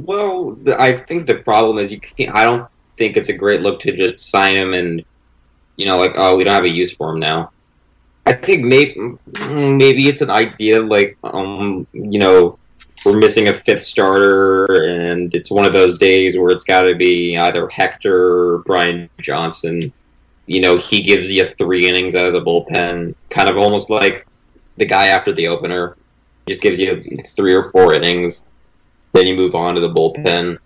[0.00, 2.34] Well, I think the problem is you can't.
[2.34, 2.66] I don't
[2.96, 5.04] think it's a great look to just sign him and
[5.76, 7.50] you know, like oh, we don't have a use for him now.
[8.26, 8.96] I think maybe
[9.50, 12.58] maybe it's an idea like um, you know,
[13.04, 16.94] we're missing a fifth starter, and it's one of those days where it's got to
[16.94, 19.92] be either Hector or Brian Johnson
[20.46, 24.26] you know, he gives you three innings out of the bullpen, kind of almost like
[24.76, 25.96] the guy after the opener.
[26.46, 28.42] Just gives you three or four innings,
[29.12, 30.58] then you move on to the bullpen.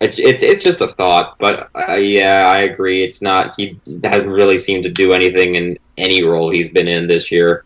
[0.00, 3.02] It's it's, it's just a thought, but uh, yeah, I agree.
[3.02, 3.54] It's not.
[3.56, 7.64] He hasn't really seemed to do anything in any role he's been in this year.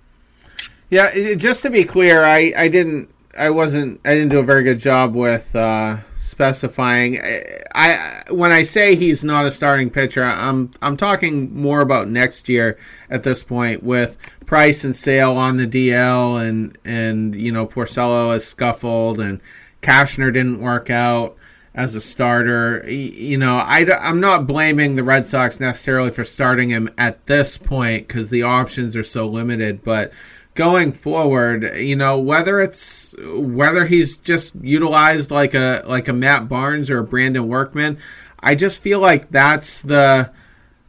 [0.88, 4.64] Yeah, just to be clear, I I didn't I wasn't I didn't do a very
[4.64, 7.20] good job with uh, specifying.
[7.20, 7.42] I,
[7.74, 12.48] I, when I say he's not a starting pitcher, I'm I'm talking more about next
[12.48, 12.76] year
[13.08, 18.32] at this point with Price and Sale on the DL and and you know Porcello
[18.32, 19.40] has scuffled and
[19.82, 21.36] Cashner didn't work out
[21.74, 22.84] as a starter.
[22.90, 27.56] You know, I, I'm not blaming the Red Sox necessarily for starting him at this
[27.56, 30.12] point because the options are so limited, but
[30.58, 36.48] going forward, you know, whether it's whether he's just utilized like a like a Matt
[36.48, 37.96] Barnes or a Brandon Workman,
[38.40, 40.32] I just feel like that's the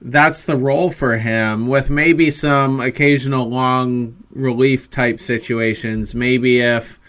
[0.01, 6.15] that's the role for him with maybe some occasional long relief type situations.
[6.15, 6.99] Maybe if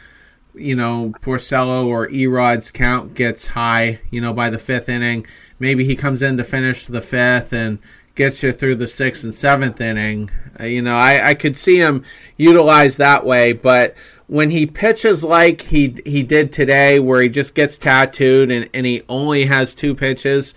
[0.55, 5.27] you know Porcello or Erod's count gets high, you know, by the fifth inning,
[5.59, 7.79] maybe he comes in to finish the fifth and
[8.15, 10.31] gets you through the sixth and seventh inning.
[10.59, 12.05] Uh, you know, I, I could see him
[12.37, 13.95] utilized that way, but
[14.27, 18.87] when he pitches like he he did today, where he just gets tattooed and, and
[18.87, 20.55] he only has two pitches,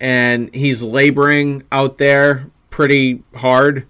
[0.00, 3.86] and he's laboring out there pretty hard,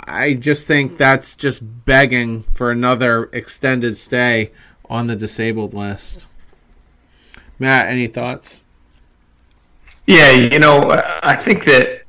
[0.00, 4.50] I just think that's just begging for another extended stay
[4.88, 6.26] on the disabled list.
[7.58, 8.64] Matt, any thoughts?
[10.06, 11.99] Yeah, you know, I think that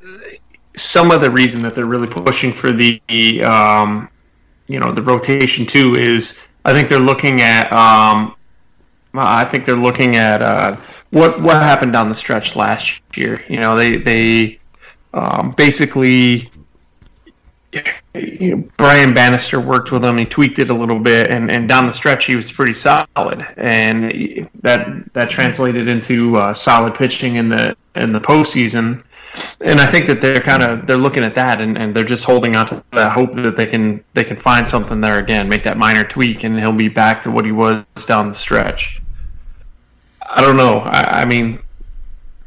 [0.75, 3.01] some of the reason that they're really pushing for the
[3.43, 4.09] um,
[4.67, 8.35] you know the rotation too is I think they're looking at um,
[9.13, 10.77] I think they're looking at uh,
[11.09, 13.43] what what happened down the stretch last year.
[13.49, 14.59] You know, they they
[15.13, 16.49] um, basically
[18.13, 20.17] you know, Brian Bannister worked with him.
[20.17, 23.45] He tweaked it a little bit, and, and down the stretch he was pretty solid,
[23.57, 29.03] and that that translated into uh, solid pitching in the in the postseason.
[29.63, 32.25] And I think that they're kind of they're looking at that, and, and they're just
[32.25, 35.63] holding on to that hope that they can they can find something there again, make
[35.63, 39.01] that minor tweak, and he'll be back to what he was down the stretch.
[40.27, 40.79] I don't know.
[40.79, 41.59] I, I mean,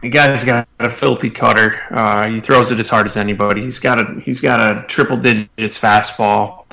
[0.05, 1.81] the guy's got a filthy cutter.
[1.91, 3.63] Uh, he throws it as hard as anybody.
[3.63, 6.65] He's got a he's got a triple digits fastball.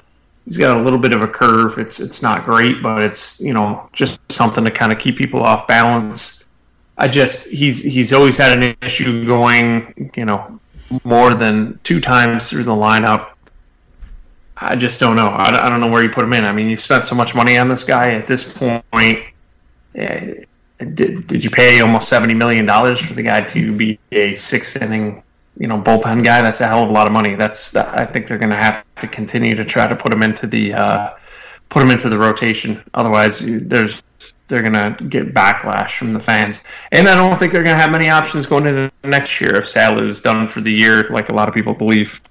[0.45, 1.77] He's got a little bit of a curve.
[1.77, 5.41] It's it's not great, but it's you know just something to kind of keep people
[5.43, 6.40] off balance.
[6.97, 10.60] I just he's he's always had an issue going you know
[11.04, 13.30] more than two times through the lineup.
[14.58, 15.30] I just don't know.
[15.30, 16.45] I, I don't know where you put him in.
[16.45, 19.19] I mean, you've spent so much money on this guy at this point.
[19.95, 20.34] Yeah,
[20.77, 24.75] did, did you pay almost seventy million dollars for the guy to be a six
[24.75, 25.23] inning,
[25.58, 26.41] you know, bullpen guy?
[26.41, 27.34] That's a hell of a lot of money.
[27.36, 30.45] That's I think they're going to have to continue to try to put him into
[30.45, 31.13] the uh,
[31.69, 32.84] put him into the rotation.
[32.93, 34.04] Otherwise, there's
[34.51, 36.63] they're going to get backlash from the fans.
[36.91, 39.67] And I don't think they're going to have many options going into next year if
[39.67, 42.21] Sale is done for the year, like a lot of people believe.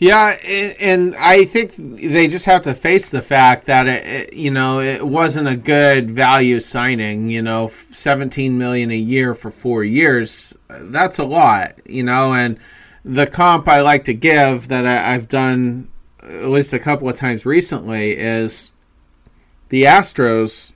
[0.00, 0.36] Yeah,
[0.80, 5.04] and I think they just have to face the fact that it, you know it
[5.04, 7.30] wasn't a good value signing.
[7.30, 10.56] You know, seventeen million a year for four years.
[10.68, 11.80] That's a lot.
[11.84, 12.60] You know, and
[13.04, 15.88] the comp I like to give that I've done
[16.22, 18.70] at least a couple of times recently is
[19.68, 20.72] the Astros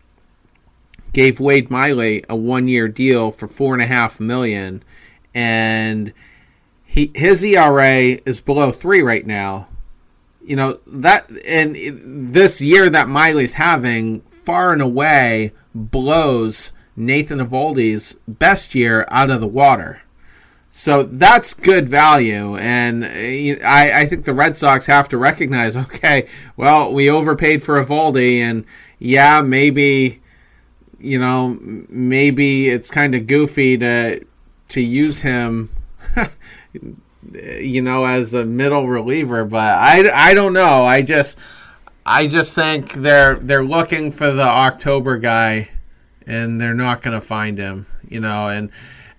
[1.12, 4.82] gave Wade Miley a one year deal for four and a half million,
[5.34, 6.12] and
[6.84, 9.68] he his ERA is below three right now.
[10.44, 11.76] You know that, and
[12.32, 19.40] this year that Miley's having far and away blows Nathan Eovaldi's best year out of
[19.40, 20.01] the water.
[20.74, 25.76] So that's good value, and uh, I, I think the Red Sox have to recognize.
[25.82, 28.64] Okay, well, we overpaid for Eovaldi, and
[28.98, 30.22] yeah, maybe
[30.98, 34.24] you know, maybe it's kind of goofy to
[34.68, 35.68] to use him
[37.34, 39.44] you know, as a middle reliever.
[39.44, 40.84] But I, I don't know.
[40.84, 41.38] I just
[42.06, 45.68] I just think they're they're looking for the October guy,
[46.26, 47.86] and they're not going to find him.
[48.08, 48.70] You know, and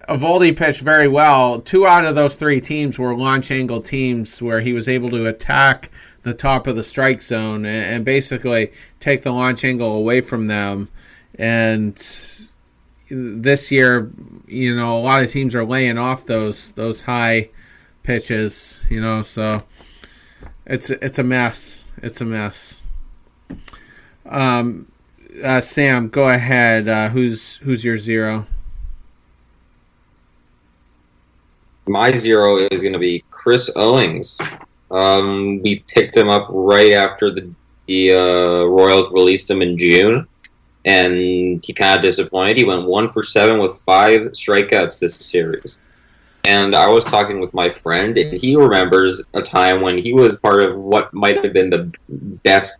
[0.09, 1.61] Eovaldi pitched very well.
[1.61, 5.27] Two out of those three teams were launch angle teams where he was able to
[5.27, 5.89] attack
[6.23, 10.47] the top of the strike zone and, and basically take the launch angle away from
[10.47, 10.89] them.
[11.35, 11.95] And
[13.09, 14.11] this year,
[14.47, 17.49] you know, a lot of teams are laying off those those high
[18.03, 19.63] pitches, you know, so
[20.65, 21.91] it's it's a mess.
[22.01, 22.83] It's a mess.
[24.25, 24.91] Um,
[25.43, 26.87] uh, Sam, go ahead.
[26.87, 28.45] Uh, who's who's your zero?
[31.93, 34.39] My zero is going to be Chris Owings.
[34.89, 37.53] Um, we picked him up right after the
[37.85, 40.27] the uh, Royals released him in June,
[40.85, 41.13] and
[41.63, 42.57] he kind of disappointed.
[42.57, 45.79] He went one for seven with five strikeouts this series
[46.45, 50.39] and I was talking with my friend, and he remembers a time when he was
[50.39, 51.91] part of what might have been the
[52.43, 52.79] best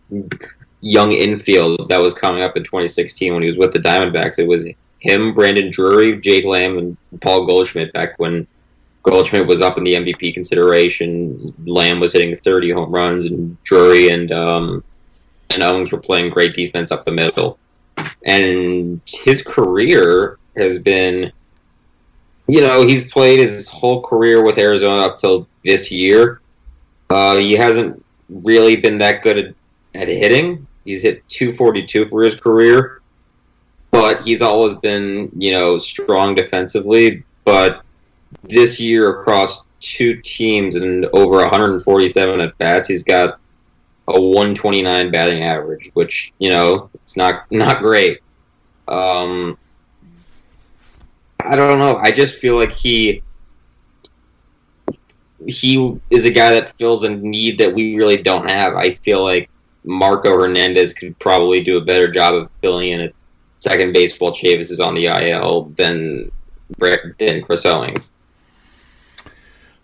[0.80, 4.38] young infield that was coming up in 2016 when he was with the Diamondbacks.
[4.38, 4.66] It was
[4.98, 8.46] him, Brandon Drury, Jake Lamb, and Paul Goldschmidt back when
[9.04, 11.54] Goldschmidt was up in the MVP consideration.
[11.64, 14.82] Lamb was hitting 30 home runs, and Drury and um,
[15.50, 17.58] and Owings were playing great defense up the middle.
[18.26, 21.32] And his career has been
[22.46, 26.40] you know, he's played his whole career with Arizona up till this year.
[27.08, 29.54] Uh, he hasn't really been that good at,
[29.94, 30.66] at hitting.
[30.84, 33.00] He's hit 242 for his career,
[33.90, 37.24] but he's always been, you know, strong defensively.
[37.44, 37.83] But
[38.42, 43.38] this year, across two teams and over 147 at bats, he's got
[44.08, 48.20] a 129 batting average, which you know it's not not great.
[48.86, 49.58] Um,
[51.40, 51.96] I don't know.
[51.96, 53.22] I just feel like he
[55.46, 58.74] he is a guy that fills a need that we really don't have.
[58.74, 59.50] I feel like
[59.84, 63.14] Marco Hernandez could probably do a better job of filling in at
[63.58, 66.30] second base while Chavis is on the IL than
[67.18, 68.10] than Chris Owings.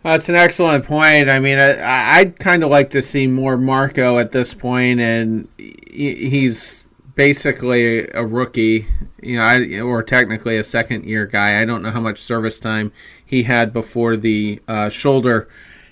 [0.03, 1.29] That's an excellent point.
[1.29, 5.47] I mean, I, would kind of like to see more Marco at this point, and
[5.59, 8.87] he's basically a rookie,
[9.23, 11.61] you know, or technically a second year guy.
[11.61, 12.93] I don't know how much service time
[13.25, 15.49] he had before the uh, shoulder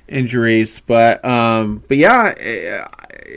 [0.09, 2.87] injuries, but um, but yeah, eh,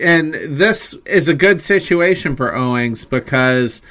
[0.02, 3.82] and this is a good situation for Owings because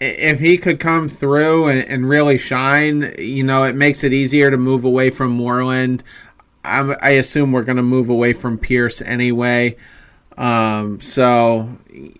[0.00, 4.50] if he could come through and, and really shine, you know, it makes it easier
[4.50, 6.02] to move away from Moreland.
[6.64, 9.76] I'm, I assume we're going to move away from Pierce anyway.
[10.38, 11.68] Um, so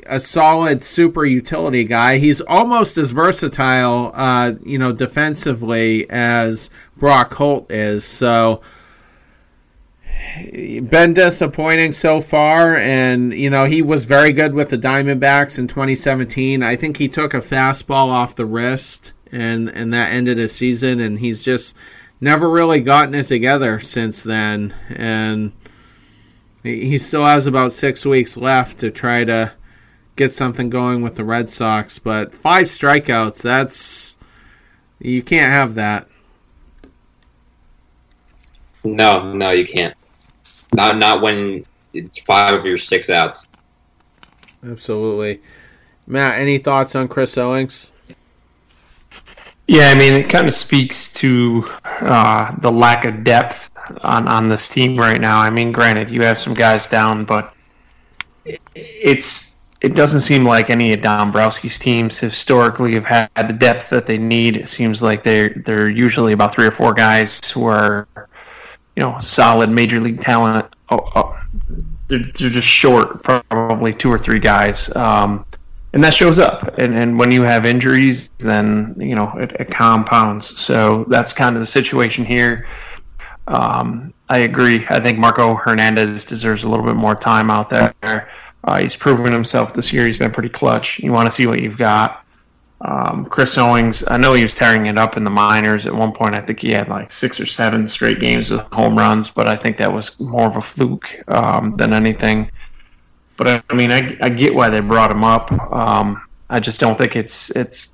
[0.06, 2.18] a solid super utility guy.
[2.18, 6.68] He's almost as versatile, uh, you know, defensively as
[6.98, 8.04] Brock Holt is.
[8.04, 8.60] So
[10.90, 15.66] been disappointing so far, and you know he was very good with the Diamondbacks in
[15.66, 16.62] 2017.
[16.62, 21.00] I think he took a fastball off the wrist, and and that ended his season.
[21.00, 21.76] And he's just
[22.20, 24.74] never really gotten it together since then.
[24.90, 25.52] And
[26.62, 29.52] he still has about six weeks left to try to
[30.16, 31.98] get something going with the Red Sox.
[31.98, 34.16] But five strikeouts, that's
[34.98, 36.06] you can't have that.
[38.84, 39.94] No, no, you can't.
[40.72, 43.46] Not not when it's five of your six outs.
[44.64, 45.40] Absolutely.
[46.06, 47.92] Matt, any thoughts on Chris Owings?
[49.66, 53.70] Yeah, I mean, it kind of speaks to uh, the lack of depth
[54.02, 55.38] on, on this team right now.
[55.38, 57.54] I mean, granted, you have some guys down, but
[58.74, 64.06] it's it doesn't seem like any of Dombrowski's teams historically have had the depth that
[64.06, 64.56] they need.
[64.56, 68.08] It seems like they're they're usually about three or four guys who are
[68.96, 70.66] you know, solid major league talent.
[70.90, 71.40] Oh, oh,
[72.08, 74.94] they're, they're just short, probably two or three guys.
[74.96, 75.44] Um,
[75.92, 76.78] and that shows up.
[76.78, 80.58] And, and when you have injuries, then, you know, it, it compounds.
[80.58, 82.66] So that's kind of the situation here.
[83.48, 84.86] Um, I agree.
[84.88, 88.30] I think Marco Hernandez deserves a little bit more time out there.
[88.62, 90.06] Uh, he's proven himself this year.
[90.06, 91.00] He's been pretty clutch.
[91.00, 92.24] You want to see what you've got.
[92.82, 96.12] Um, Chris Owings, I know he was tearing it up in the minors at one
[96.12, 96.34] point.
[96.34, 99.56] I think he had like six or seven straight games with home runs, but I
[99.56, 102.50] think that was more of a fluke um, than anything.
[103.36, 105.52] But I mean, I, I, get why they brought him up.
[105.72, 107.92] Um, I just don't think it's it's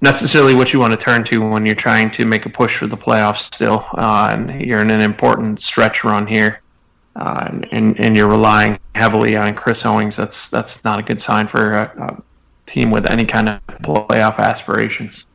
[0.00, 2.86] necessarily what you want to turn to when you're trying to make a push for
[2.86, 6.60] the playoffs still, uh, and you're in an important stretch run here.
[7.16, 10.14] Uh, and, and you're relying heavily on Chris Owings.
[10.14, 12.22] That's that's not a good sign for a,
[12.68, 15.26] team with any kind of playoff aspirations.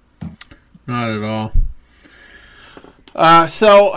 [0.87, 1.51] Not at all.
[3.15, 3.93] Uh, so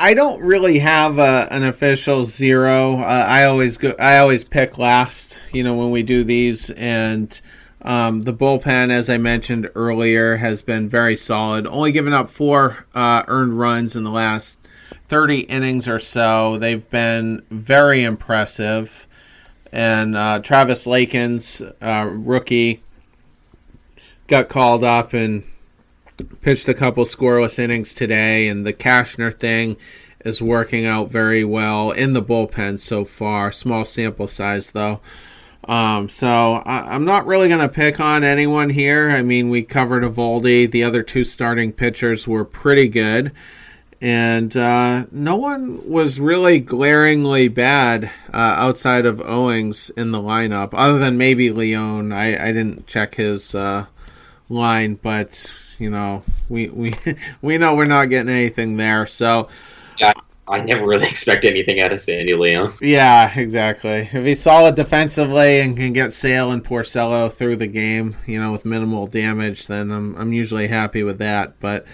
[0.00, 3.00] I don't really have a, an official zero.
[3.00, 3.94] Uh, I always go.
[3.98, 5.42] I always pick last.
[5.52, 7.40] You know when we do these, and
[7.82, 11.66] um, the bullpen, as I mentioned earlier, has been very solid.
[11.66, 14.60] Only given up four uh, earned runs in the last
[15.08, 16.58] thirty innings or so.
[16.58, 19.07] They've been very impressive
[19.72, 22.82] and uh, Travis Lakins, uh, rookie,
[24.26, 25.42] got called up and
[26.40, 28.48] pitched a couple scoreless innings today.
[28.48, 29.76] And the Cashner thing
[30.24, 33.50] is working out very well in the bullpen so far.
[33.52, 35.00] Small sample size though.
[35.64, 39.10] Um, so I, am not really going to pick on anyone here.
[39.10, 40.70] I mean, we covered Eovaldi.
[40.70, 43.32] The other two starting pitchers were pretty good
[44.00, 50.70] and uh, no one was really glaringly bad uh, outside of Owings in the lineup,
[50.72, 52.12] other than maybe Leon.
[52.12, 53.86] I, I didn't check his uh,
[54.48, 56.94] line, but you know we we
[57.42, 59.06] we know we're not getting anything there.
[59.06, 59.48] So
[59.98, 60.12] yeah,
[60.46, 62.72] I never really expect anything out of Sandy Leon.
[62.80, 64.08] Yeah, exactly.
[64.12, 68.52] If he's solid defensively and can get Sale and Porcello through the game, you know,
[68.52, 71.58] with minimal damage, then I'm I'm usually happy with that.
[71.58, 71.84] But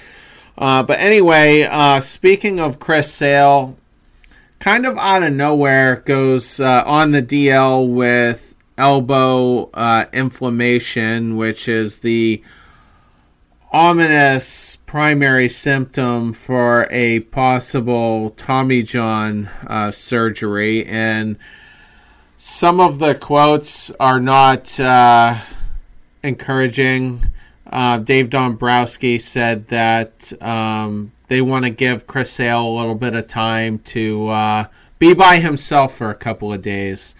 [0.56, 3.76] uh, but anyway, uh, speaking of Chris Sale,
[4.58, 11.68] kind of out of nowhere goes uh, on the DL with elbow uh, inflammation, which
[11.68, 12.42] is the
[13.72, 20.86] ominous primary symptom for a possible Tommy John uh, surgery.
[20.86, 21.36] And
[22.36, 25.40] some of the quotes are not uh,
[26.22, 27.26] encouraging.
[27.74, 33.16] Uh, Dave Dombrowski said that um, they want to give Chris Sale a little bit
[33.16, 34.66] of time to uh,
[35.00, 37.16] be by himself for a couple of days.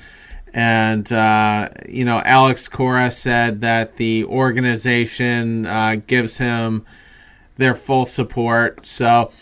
[0.53, 6.87] And, uh, you know, Alex Cora said that the organization uh, gives him
[7.57, 8.87] their full support.
[8.87, 9.33] So,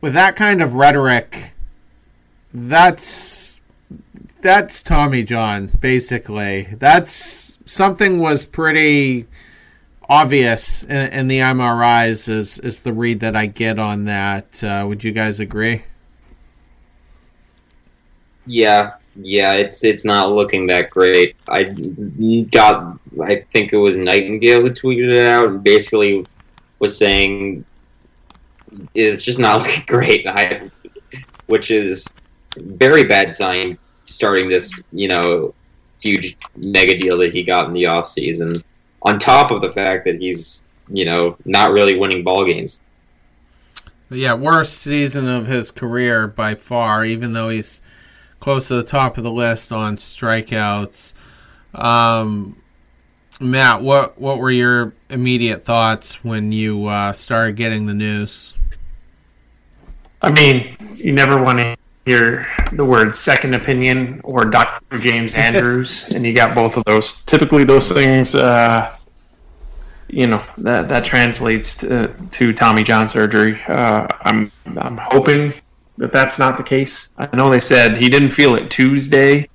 [0.00, 1.54] with that kind of rhetoric,
[2.54, 3.60] that's
[4.40, 6.68] that's Tommy John basically.
[6.78, 9.26] That's something was pretty
[10.08, 14.62] obvious in, in, the MRIs is is the read that I get on that.
[14.62, 15.82] Uh, would you guys agree?
[18.46, 21.36] Yeah, Yeah, it's it's not looking that great.
[21.46, 21.64] I
[22.50, 26.26] got, I think it was Nightengale who tweeted it out and basically
[26.78, 27.64] was saying
[28.94, 30.26] it's just not looking great.
[30.26, 30.70] I,
[31.46, 32.08] which is
[32.56, 35.54] very bad sign starting this, you know,
[36.00, 38.60] huge mega deal that he got in the off season.
[39.02, 42.80] On top of the fact that he's, you know, not really winning ball games.
[44.10, 47.80] Yeah, worst season of his career by far, even though he's
[48.40, 51.14] close to the top of the list on strikeouts.
[51.74, 52.62] Um,
[53.40, 58.56] Matt, what what were your immediate thoughts when you uh, started getting the news?
[60.20, 64.98] I mean, you never want to hear the word second opinion or Dr.
[64.98, 67.24] James Andrews, and you got both of those.
[67.24, 68.94] Typically, those things, uh,
[70.08, 73.60] you know, that that translates to, to Tommy John surgery.
[73.66, 75.52] Uh, I'm I'm hoping
[75.98, 77.10] that that's not the case.
[77.16, 79.48] I know they said he didn't feel it Tuesday.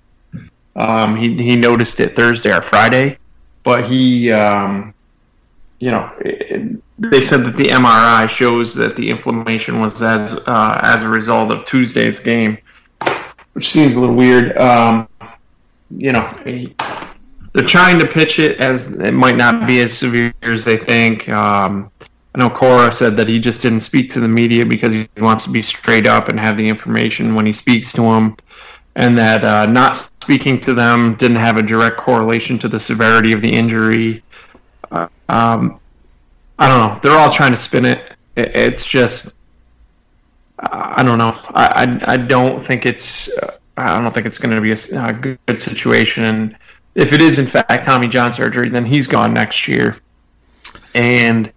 [0.76, 3.18] Um, he he noticed it Thursday or Friday,
[3.64, 4.94] but he, um,
[5.80, 10.80] you know, it, they said that the MRI shows that the inflammation was as uh,
[10.82, 12.58] as a result of Tuesday's game,
[13.54, 14.58] which seems a little weird.
[14.58, 15.08] Um,
[15.92, 16.28] you know,
[17.54, 21.30] they're trying to pitch it as it might not be as severe as they think.
[21.30, 21.92] Um,
[22.36, 25.44] I know Cora said that he just didn't speak to the media because he wants
[25.46, 28.38] to be straight up and have the information when he speaks to them,
[28.96, 33.34] and that uh, not speaking to them didn't have a direct correlation to the severity
[33.34, 34.24] of the injury.
[34.92, 35.80] Uh, um,
[36.60, 37.00] I don't know.
[37.02, 38.14] They're all trying to spin it.
[38.36, 39.36] It's just,
[40.60, 41.40] I don't know.
[41.50, 43.30] I, I, I don't think it's,
[43.78, 46.24] I don't think it's going to be a, a, good situation.
[46.24, 46.58] And
[46.96, 49.98] if it is in fact Tommy John surgery, then he's gone next year.
[50.96, 51.52] And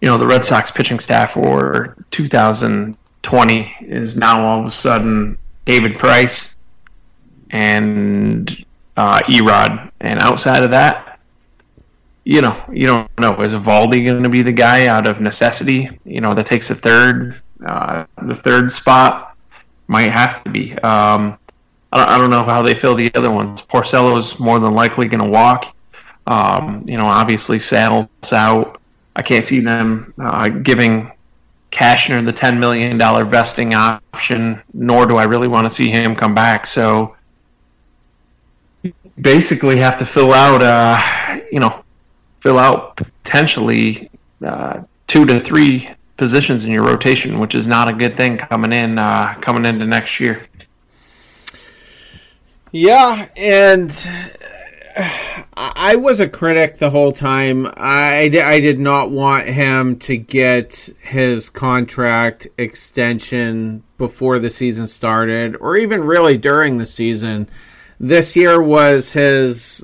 [0.00, 5.38] you know the Red Sox pitching staff for 2020 is now all of a sudden
[5.64, 6.56] David Price
[7.50, 8.64] and
[8.96, 11.05] uh, E-Rod, and outside of that,
[12.26, 13.40] you know, you don't know.
[13.40, 15.88] Is Eovaldi going to be the guy out of necessity?
[16.04, 19.36] You know, that takes the third, uh, the third spot.
[19.86, 20.72] Might have to be.
[20.78, 21.38] Um,
[21.92, 23.62] I, don't, I don't know how they fill the other ones.
[23.62, 25.72] Porcello's more than likely going to walk.
[26.26, 28.80] Um, you know, obviously Sale's out.
[29.14, 31.12] I can't see them uh, giving
[31.70, 34.60] Cashner the ten million dollar vesting option.
[34.74, 36.66] Nor do I really want to see him come back.
[36.66, 37.14] So
[39.20, 40.60] basically, have to fill out.
[40.60, 41.84] Uh, you know,
[42.40, 44.10] fill out potentially
[44.44, 48.72] uh, two to three positions in your rotation, which is not a good thing coming
[48.72, 50.42] in uh, coming into next year.
[52.72, 53.90] Yeah, and
[55.56, 57.66] I was a critic the whole time.
[57.76, 65.56] I, I did not want him to get his contract extension before the season started,
[65.56, 67.48] or even really during the season.
[67.98, 69.82] This year was his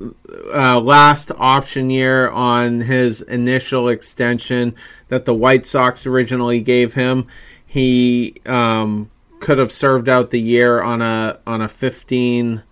[0.52, 4.74] uh, last option year on his initial extension
[5.08, 7.26] that the White Sox originally gave him.
[7.64, 9.10] He um,
[9.40, 12.62] could have served out the year on a on a fifteen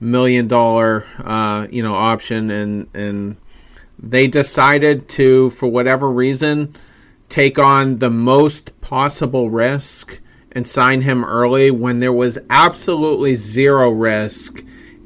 [0.00, 3.36] million dollar uh, you know option, and and
[3.98, 6.74] they decided to, for whatever reason,
[7.30, 10.20] take on the most possible risk
[10.52, 14.62] and sign him early when there was absolutely zero risk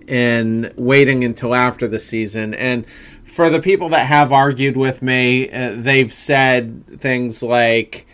[0.09, 2.55] in waiting until after the season.
[2.55, 2.87] And
[3.23, 8.07] for the people that have argued with me, uh, they've said things like,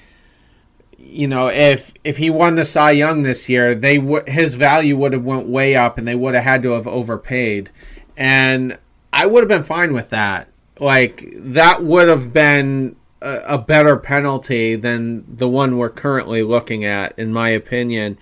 [0.99, 4.97] you know, if if he won the Cy Young this year, they w- his value
[4.97, 7.71] would have went way up, and they would have had to have overpaid.
[8.17, 8.77] And
[9.13, 10.49] I would have been fine with that.
[10.81, 16.85] Like that would have been a, a better penalty than the one we're currently looking
[16.85, 18.19] at, in my opinion.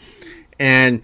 [0.58, 1.00] And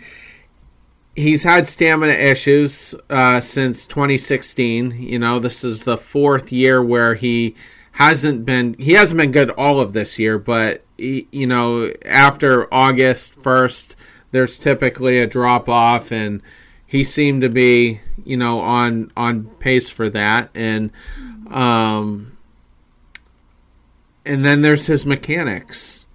[1.19, 5.03] he's had stamina issues uh, since 2016.
[5.03, 7.57] You know, this is the fourth year where he
[7.93, 12.73] hasn't been he hasn't been good all of this year, but he, you know, after
[12.73, 13.97] August 1st,
[14.31, 16.41] there's typically a drop off and
[16.87, 20.93] he seemed to be, you know, on on pace for that and
[21.51, 22.37] um
[24.25, 26.07] and then there's his mechanics.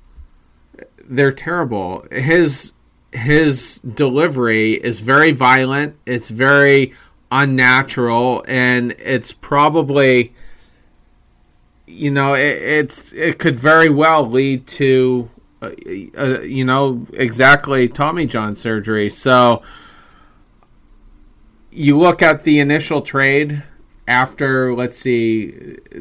[1.05, 2.05] They're terrible.
[2.11, 2.71] His
[3.13, 5.95] his delivery is very violent.
[6.05, 6.93] It's very
[7.31, 10.33] unnatural, and it's probably,
[11.87, 15.29] you know, it, it's it could very well lead to,
[15.61, 15.71] uh,
[16.17, 19.09] uh, you know, exactly Tommy John surgery.
[19.09, 19.61] So
[21.71, 23.63] you look at the initial trade
[24.05, 25.51] after let's see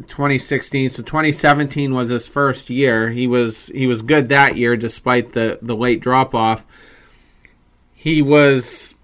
[0.09, 5.33] 2016 so 2017 was his first year he was he was good that year despite
[5.33, 6.67] the the late drop off
[8.03, 8.97] he was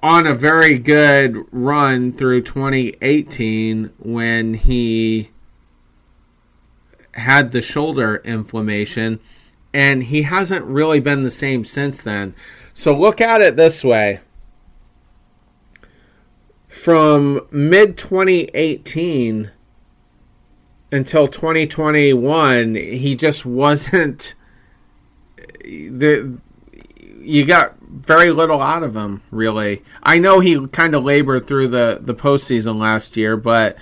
[0.00, 5.28] on a very good run through 2018 when he
[7.14, 9.18] had the shoulder inflammation,
[9.72, 12.32] and he hasn't really been the same since then.
[12.72, 14.20] So look at it this way.
[16.68, 19.50] From mid 2018
[20.92, 24.36] until 2021, he just wasn't
[25.64, 26.38] the
[27.20, 29.82] you got very little out of him, really.
[30.02, 33.78] I know he kind of labored through the the postseason last year, but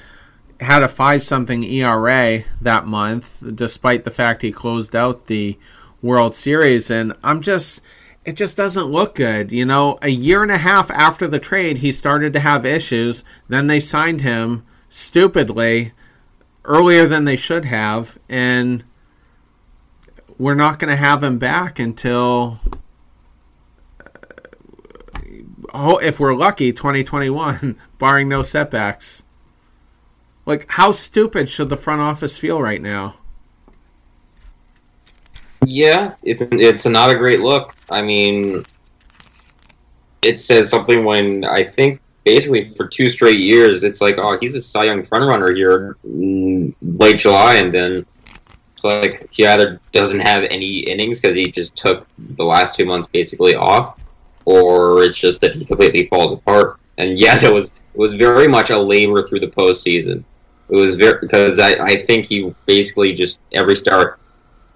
[0.61, 5.59] had a five something ERA that month, despite the fact he closed out the
[6.01, 6.91] World Series.
[6.91, 7.83] And I'm just,
[8.25, 9.53] it just doesn't look good.
[9.53, 13.25] You know, a year and a half after the trade, he started to have issues.
[13.49, 15.93] Then they signed him stupidly
[16.65, 18.19] earlier than they should have.
[18.29, 18.85] And
[20.39, 22.61] we're not going to have him back until
[25.73, 29.25] oh, if we're lucky, 2021, barring no setbacks.
[30.45, 33.17] Like, how stupid should the front office feel right now?
[35.65, 37.77] Yeah, it's it's not a great look.
[37.89, 38.67] I mean,
[40.21, 44.57] it says something when I think basically for two straight years, it's like, oh, he's
[44.57, 48.05] a Cy Young frontrunner here mm, late July, and then
[48.73, 52.85] it's like he either doesn't have any innings because he just took the last two
[52.85, 53.99] months basically off,
[54.45, 56.79] or it's just that he completely falls apart.
[56.99, 60.25] And yeah, it was it was very much a labor through the postseason.
[60.69, 64.19] It was very because I, I think he basically just every start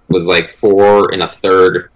[0.09, 1.89] was like four and a third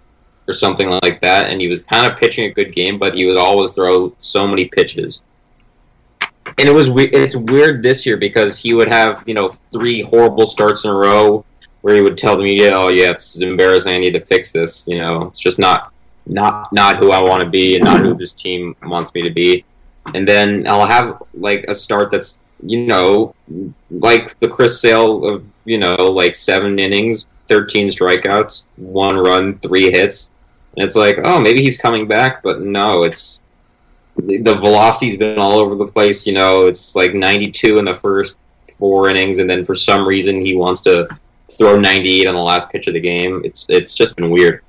[0.48, 3.24] or something like that, and he was kind of pitching a good game, but he
[3.26, 5.22] would always throw so many pitches.
[6.58, 10.46] And it was it's weird this year because he would have you know three horrible
[10.46, 11.44] starts in a row
[11.82, 13.92] where he would tell the media, "Oh yeah, this is embarrassing.
[13.92, 15.92] I need to fix this." You know, it's just not
[16.26, 19.30] not not who I want to be and not who this team wants me to
[19.30, 19.64] be.
[20.14, 23.34] And then I'll have like a start that's you know
[23.90, 29.90] like the Chris Sale of you know like seven innings, thirteen strikeouts, one run, three
[29.90, 30.30] hits.
[30.76, 33.42] And it's like, oh, maybe he's coming back, but no, it's
[34.16, 36.26] the velocity's been all over the place.
[36.26, 38.38] You know, it's like 92 in the first
[38.78, 41.08] four innings, and then for some reason he wants to
[41.50, 43.42] throw 98 on the last pitch of the game.
[43.44, 44.62] It's it's just been weird.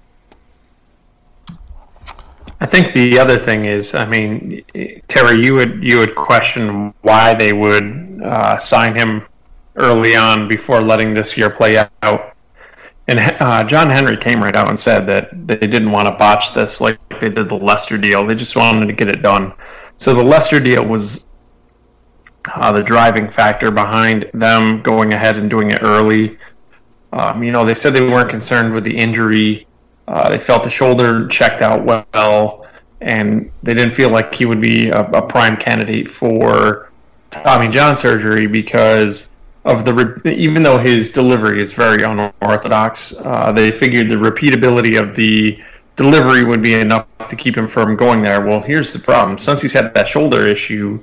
[2.64, 4.64] I think the other thing is, I mean,
[5.10, 9.28] Terry, you would you would question why they would uh, sign him
[9.76, 12.36] early on before letting this year play out.
[13.10, 16.54] And uh, John Henry came right out and said that they didn't want to botch
[16.54, 18.26] this like they did the Lester deal.
[18.26, 19.52] They just wanted to get it done.
[19.98, 21.28] So the Lester deal was
[22.56, 26.38] uh, the driving factor behind them going ahead and doing it early.
[27.12, 29.68] Um, you know, they said they weren't concerned with the injury
[30.08, 32.68] uh, they felt the shoulder checked out well,
[33.02, 36.92] and they didn't feel like he would be a, a prime candidate for
[37.32, 39.32] Tommy John surgery because
[39.66, 45.16] of the even though his delivery is very unorthodox, uh, they figured the repeatability of
[45.16, 45.62] the
[45.96, 48.46] delivery would be enough to keep him from going there.
[48.46, 51.02] Well, here's the problem: since he's had that shoulder issue,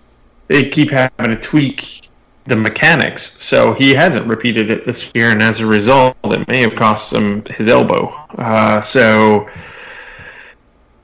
[0.49, 2.10] they keep having to tweak
[2.51, 3.43] the mechanics.
[3.43, 7.13] So he hasn't repeated it this year, and as a result, it may have cost
[7.13, 8.09] him his elbow.
[8.37, 9.49] Uh, so,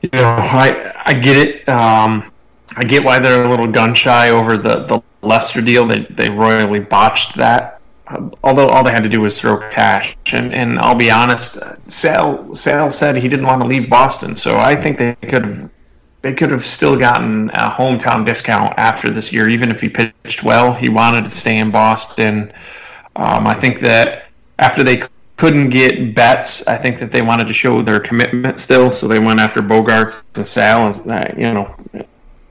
[0.02, 1.68] you know, I I get it.
[1.68, 2.30] Um,
[2.76, 5.86] I get why they're a little gun shy over the the Lester deal.
[5.86, 7.80] They they royally botched that.
[8.08, 11.58] Uh, although all they had to do was throw cash, and, and I'll be honest,
[11.88, 15.70] Sale Sale said he didn't want to leave Boston, so I think they could have
[16.26, 20.42] they could have still gotten a hometown discount after this year, even if he pitched
[20.42, 20.72] well.
[20.72, 22.52] He wanted to stay in Boston.
[23.14, 24.24] Um, I think that
[24.58, 25.04] after they
[25.36, 29.20] couldn't get Betts, I think that they wanted to show their commitment still, so they
[29.20, 31.72] went after Bogaerts and Sale, and uh, you know,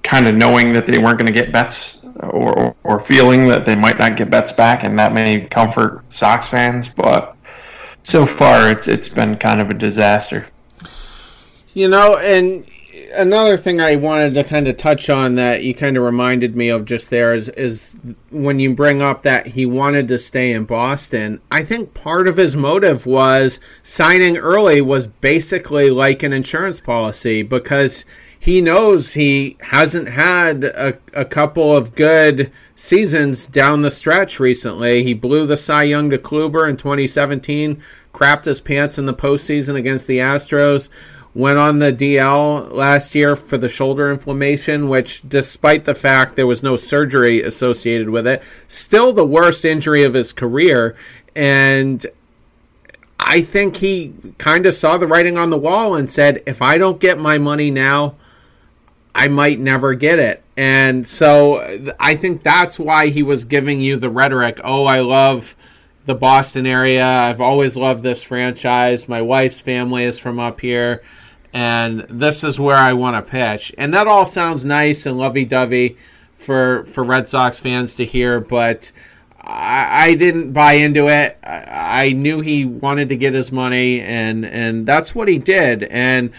[0.03, 3.65] kind of knowing that they weren't going to get Betts or, or, or feeling that
[3.65, 6.87] they might not get Betts back, and that may comfort Sox fans.
[6.87, 7.35] But
[8.03, 10.45] so far, it's it's been kind of a disaster.
[11.73, 12.65] You know, and
[13.15, 16.69] another thing I wanted to kind of touch on that you kind of reminded me
[16.69, 20.65] of just there is, is when you bring up that he wanted to stay in
[20.65, 21.41] Boston.
[21.51, 27.43] I think part of his motive was signing early was basically like an insurance policy
[27.43, 28.05] because
[28.39, 35.03] he knows he hasn't had a, a couple of good seasons down the stretch recently.
[35.03, 37.81] He blew the Cy Young to Kluber in 2017,
[38.13, 40.89] crapped his pants in the postseason against the Astros
[41.35, 46.47] went on the DL last year for the shoulder inflammation, which, despite the fact there
[46.47, 50.95] was no surgery associated with it, still the worst injury of his career.
[51.35, 52.03] And
[53.19, 56.77] I think he kind of saw the writing on the wall and said, if I
[56.77, 58.15] don't get my money now,
[59.13, 60.41] I might never get it.
[60.55, 64.61] And so I think that's why he was giving you the rhetoric.
[64.63, 65.55] Oh, I love
[66.05, 67.05] the Boston area.
[67.05, 69.09] I've always loved this franchise.
[69.09, 71.01] My wife's family is from up here,
[71.55, 73.73] and this is where I want to pitch.
[73.77, 75.95] And that all sounds nice and lovey dovey
[76.33, 78.91] for for Red Sox fans to hear, but
[79.39, 81.39] I, I didn't buy into it.
[81.41, 85.83] I, I knew he wanted to get his money, and and that's what he did.
[85.83, 86.33] And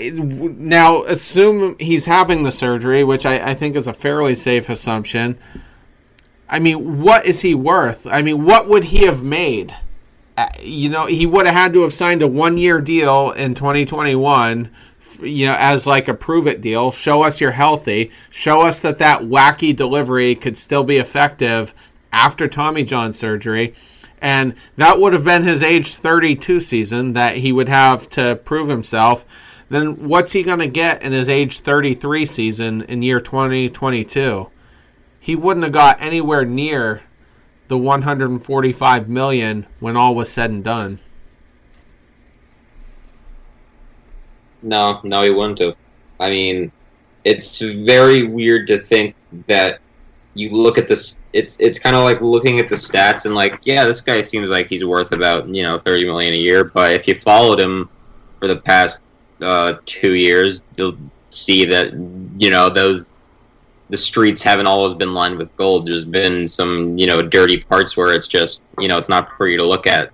[0.00, 5.36] now assume he's having the surgery, which I, I think is a fairly safe assumption.
[6.48, 8.06] I mean, what is he worth?
[8.06, 9.74] I mean, what would he have made?
[10.38, 14.70] Uh, you know, he would have had to have signed a one-year deal in 2021
[15.20, 16.92] you know, as like a prove it deal.
[16.92, 18.12] Show us you're healthy.
[18.30, 21.74] Show us that that wacky delivery could still be effective
[22.12, 23.74] after Tommy John surgery.
[24.20, 28.68] And that would have been his age 32 season that he would have to prove
[28.68, 29.24] himself.
[29.68, 34.50] Then what's he going to get in his age 33 season in year 2022?
[35.28, 37.02] he wouldn't have got anywhere near
[37.68, 40.98] the 145 million when all was said and done.
[44.62, 45.76] No, no, he wouldn't have.
[46.18, 46.72] I mean,
[47.24, 49.14] it's very weird to think
[49.46, 49.80] that
[50.34, 51.16] you look at this.
[51.32, 54.48] It's it's kind of like looking at the stats and like, yeah, this guy seems
[54.48, 56.64] like he's worth about you know 30 million a year.
[56.64, 57.88] But if you followed him
[58.40, 59.00] for the past
[59.40, 60.96] uh, two years, you'll
[61.30, 63.04] see that you know those
[63.90, 65.86] the streets haven't always been lined with gold.
[65.86, 69.56] There's been some, you know, dirty parts where it's just, you know, it's not pretty
[69.56, 70.12] to look at,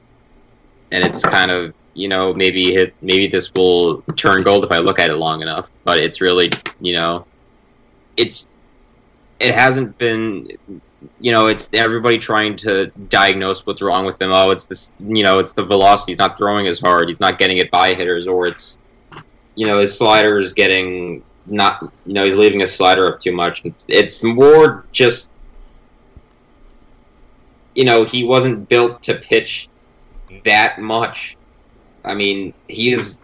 [0.92, 4.98] and it's kind of, you know, maybe maybe this will turn gold if I look
[4.98, 5.70] at it long enough.
[5.82, 6.50] But it's really,
[6.80, 7.26] you know,
[8.16, 8.46] it's
[9.40, 10.48] it hasn't been,
[11.20, 14.30] you know, it's everybody trying to diagnose what's wrong with him.
[14.32, 16.12] Oh, it's this, you know, it's the velocity.
[16.12, 17.08] He's not throwing as hard.
[17.08, 18.78] He's not getting it by hitters, or it's,
[19.56, 23.32] you know, his slider is getting not you know he's leaving his slider up too
[23.32, 23.62] much.
[23.88, 25.30] It's more just
[27.74, 29.68] you know he wasn't built to pitch
[30.44, 31.36] that much.
[32.04, 33.18] I mean he's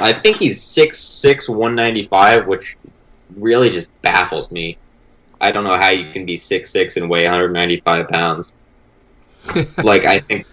[0.00, 2.76] I think he's six six one ninety five, which
[3.36, 4.78] really just baffles me.
[5.40, 8.52] I don't know how you can be six six and weigh 195 pounds.
[9.82, 10.46] like I think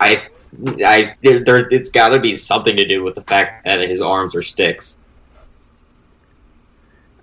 [0.00, 0.26] I
[0.84, 4.00] I there, there it's got to be something to do with the fact that his
[4.00, 4.98] arms are sticks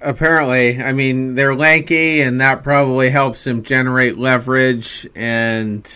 [0.03, 0.81] apparently.
[0.81, 5.89] I mean, they're lanky, and that probably helps him generate leverage, and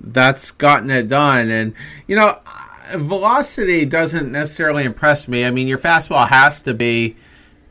[0.00, 1.50] that's gotten it done.
[1.50, 1.74] And,
[2.06, 2.32] you know,
[2.94, 5.44] velocity doesn't necessarily impress me.
[5.44, 7.16] I mean, your fastball has to be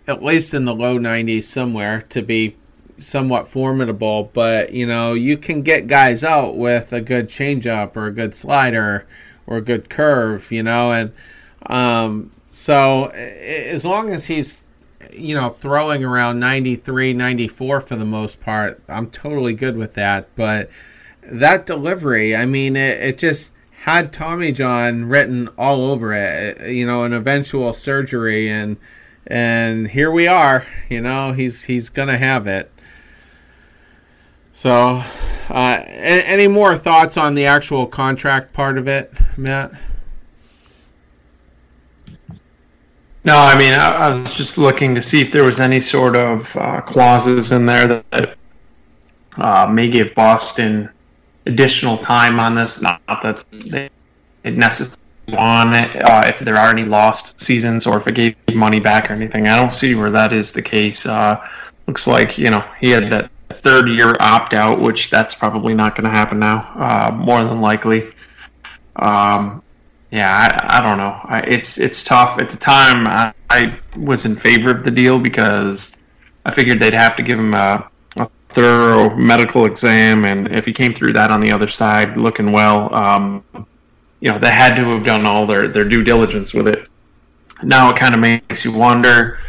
[0.08, 2.56] at least in the low 90s somewhere to be
[2.98, 8.06] somewhat formidable, but, you know, you can get guys out with a good changeup or
[8.06, 9.06] a good slider
[9.48, 11.12] or a good curve, you know, and,
[11.66, 14.65] um, so as long as he's
[15.14, 18.82] you know, throwing around 93, 94 for the most part.
[18.88, 20.28] I'm totally good with that.
[20.36, 20.70] But
[21.24, 26.86] that delivery, I mean, it, it just had Tommy John written all over it, you
[26.86, 28.50] know, an eventual surgery.
[28.50, 28.78] And,
[29.28, 32.72] and here we are, you know, he's, he's going to have it.
[34.52, 35.04] So,
[35.50, 39.72] uh, any more thoughts on the actual contract part of it, Matt?
[43.26, 46.16] No, I mean, I, I, was just looking to see if there was any sort
[46.16, 48.38] of uh, clauses in there that
[49.38, 50.92] uh, may give Boston
[51.48, 52.84] additional time on this.
[52.84, 53.90] Not that they
[54.44, 58.80] necessarily want it, uh, if there are any lost seasons or if it gave money
[58.80, 59.48] back or anything.
[59.48, 61.08] I don't see where that is the case.
[61.08, 61.44] Uh,
[61.88, 65.96] looks like, you know, he had that third year opt out, which that's probably not
[65.96, 68.08] going to happen now, uh, more than likely.
[68.98, 69.64] Um,
[70.12, 71.20] yeah, I, I don't know.
[71.24, 72.40] I, it's it's tough.
[72.40, 75.94] At the time, I, I, was in favor of the deal because
[76.46, 80.74] I figured they'd have to give him a, a, thorough medical exam, and if he
[80.74, 83.44] came through that on the other side looking well, um,
[84.20, 86.88] you know, they had to have done all their, their due diligence with it.
[87.64, 89.40] Now it kind of makes you wonder.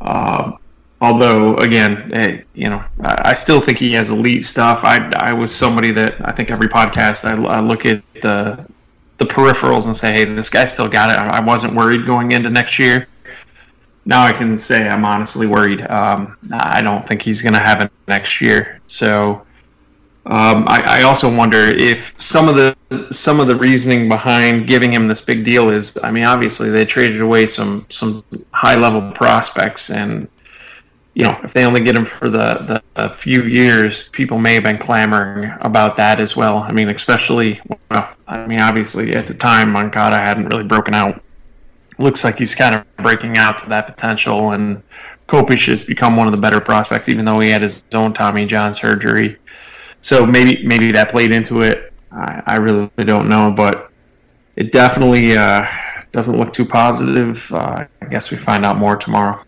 [0.00, 0.52] Uh,
[1.00, 4.84] although, again, eh, you know, I, I still think he has elite stuff.
[4.84, 8.66] I, I was somebody that I think every podcast I, I look at the
[9.20, 11.16] the peripherals and say, hey, this guy still got it.
[11.18, 13.06] I wasn't worried going into next year.
[14.06, 15.82] Now I can say I'm honestly worried.
[15.82, 18.80] Um, I don't think he's going to have it next year.
[18.86, 19.46] So
[20.26, 22.76] um, I, I, also wonder if some of the
[23.10, 26.84] some of the reasoning behind giving him this big deal is, I mean, obviously they
[26.84, 30.28] traded away some some high level prospects, and
[31.14, 34.62] you know, if they only get him for the, the few years, people may have
[34.62, 36.58] been clamoring about that as well.
[36.58, 41.20] I mean, especially, well, I mean, obviously at the time, Moncada hadn't really broken out
[42.00, 44.52] looks like he's kind of breaking out to that potential.
[44.52, 44.82] And
[45.28, 48.46] Kopech has become one of the better prospects, even though he had his own Tommy
[48.46, 49.36] John surgery.
[50.02, 51.92] So maybe maybe that played into it.
[52.10, 53.92] I, I really don't know, but
[54.56, 55.66] it definitely uh,
[56.10, 57.52] doesn't look too positive.
[57.52, 59.40] Uh, I guess we find out more tomorrow.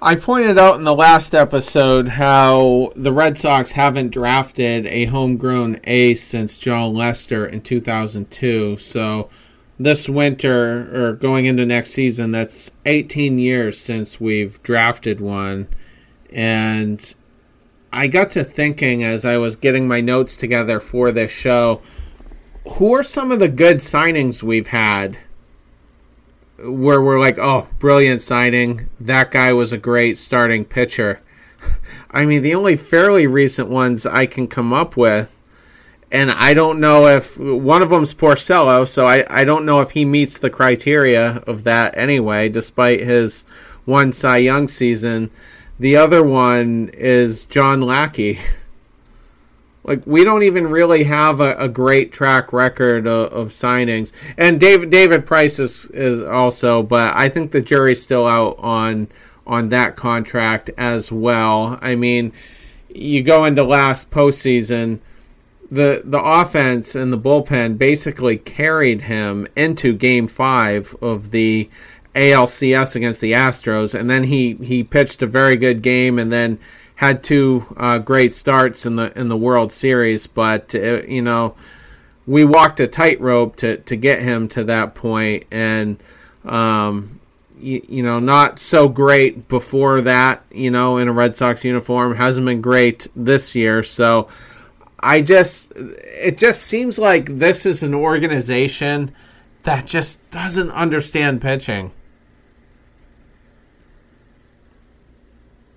[0.00, 5.80] I pointed out in the last episode how the Red Sox haven't drafted a homegrown
[5.84, 8.76] ace since Jon Lester in 2002.
[8.76, 9.30] So
[9.78, 15.66] this winter or going into next season, that's 18 years since we've drafted one.
[16.30, 17.14] And
[17.90, 21.80] I got to thinking as I was getting my notes together for this show
[22.72, 25.16] who are some of the good signings we've had
[26.58, 28.88] where we're like, oh, brilliant signing.
[28.98, 31.20] That guy was a great starting pitcher.
[32.10, 35.42] I mean, the only fairly recent ones I can come up with,
[36.10, 39.90] and I don't know if one of them's Porcello, so I, I don't know if
[39.90, 43.42] he meets the criteria of that anyway, despite his
[43.84, 45.30] one Cy Young season.
[45.78, 48.38] The other one is John Lackey.
[49.86, 54.58] Like we don't even really have a, a great track record of, of, signings, and
[54.58, 59.06] David David Price is, is also, but I think the jury's still out on
[59.46, 61.78] on that contract as well.
[61.80, 62.32] I mean,
[62.88, 64.98] you go into last postseason,
[65.70, 71.70] the the offense and the bullpen basically carried him into Game Five of the
[72.16, 76.58] ALCS against the Astros, and then he he pitched a very good game, and then
[76.96, 81.54] had two uh, great starts in the in the World Series, but uh, you know
[82.26, 85.98] we walked a tightrope to to get him to that point, and
[86.44, 87.20] um,
[87.58, 90.42] you, you, know not so great before that.
[90.50, 93.82] You know, in a Red Sox uniform, hasn't been great this year.
[93.82, 94.28] So
[94.98, 99.14] I just it just seems like this is an organization
[99.62, 101.92] that just doesn't understand pitching.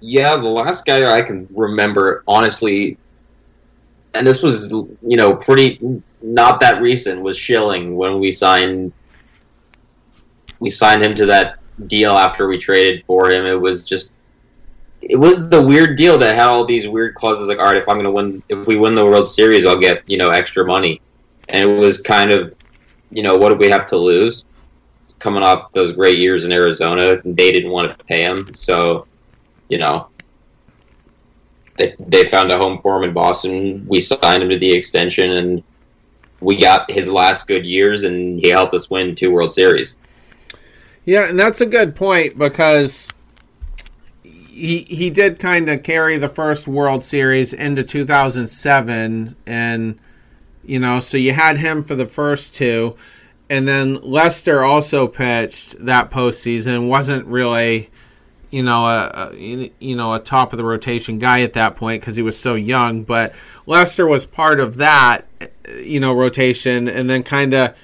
[0.02, 2.98] Yeah, the last guy I can remember, honestly,
[4.14, 8.92] and this was, you know, pretty not that recent, was Schilling when we signed
[10.60, 13.46] we signed him to that deal after we traded for him.
[13.46, 14.12] It was just
[15.02, 17.88] it was the weird deal that had all these weird clauses like, all right, if
[17.88, 21.02] I'm gonna win if we win the World Series I'll get, you know, extra money.
[21.50, 22.56] And it was kind of
[23.12, 24.46] you know, what do we have to lose?
[25.18, 28.54] Coming off those great years in Arizona, they didn't want to pay him.
[28.54, 29.08] So
[29.70, 30.08] you know,
[31.78, 33.86] they, they found a home for him in Boston.
[33.88, 35.64] We signed him to the extension, and
[36.42, 39.96] we got his last good years, and he helped us win two World Series.
[41.06, 43.12] Yeah, and that's a good point because
[44.24, 50.00] he he did kind of carry the first World Series into 2007, and
[50.66, 52.96] you know, so you had him for the first two,
[53.50, 56.90] and then Lester also pitched that postseason.
[56.90, 57.90] wasn't really
[58.50, 62.02] you know, a, a, you know a top of the rotation guy at that point
[62.02, 63.04] because he was so young.
[63.04, 63.34] But
[63.66, 65.26] Lester was part of that,
[65.78, 67.76] you know, rotation, and then kind of,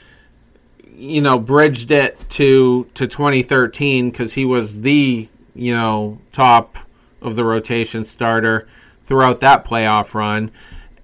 [0.94, 6.78] you know, bridged it to to 2013 because he was the you know top
[7.22, 8.68] of the rotation starter
[9.04, 10.52] throughout that playoff run,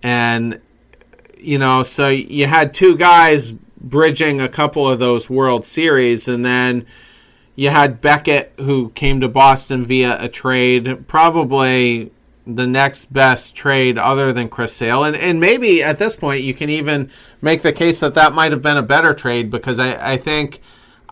[0.02, 0.60] and
[1.38, 6.46] you know, so you had two guys bridging a couple of those World Series, and
[6.46, 6.86] then
[7.56, 12.12] you had Beckett, who came to Boston via a trade, probably
[12.48, 15.04] the next best trade other than Chris Sale.
[15.04, 18.52] And, and maybe at this point, you can even make the case that that might
[18.52, 20.62] have been a better trade because I, I think.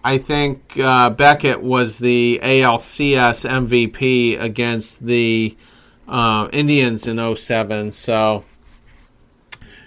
[0.02, 5.58] I think uh, Beckett was the ALCS MVP against the
[6.08, 7.92] uh, Indians in 07.
[7.92, 8.46] So,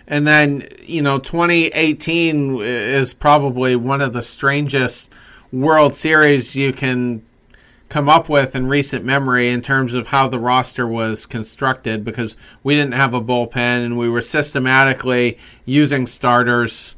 [0.06, 5.10] and then, you know, 2018 is probably one of the strangest
[5.52, 7.24] World Series you can
[7.90, 12.38] come up with in recent memory in terms of how the roster was constructed because
[12.62, 16.96] we didn't have a bullpen and we were systematically using starters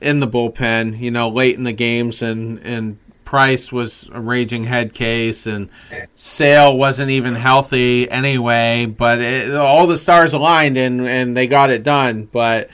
[0.00, 4.64] in the bullpen, you know, late in the games and and Price was a raging
[4.64, 5.68] head case and
[6.14, 11.70] Sale wasn't even healthy anyway, but it, all the stars aligned and and they got
[11.70, 12.70] it done, but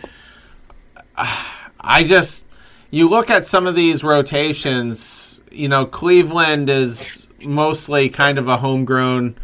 [1.17, 1.45] uh,
[1.81, 2.44] I just
[2.95, 8.57] you look at some of these rotations, you know, Cleveland is mostly kind of a
[8.57, 9.35] homegrown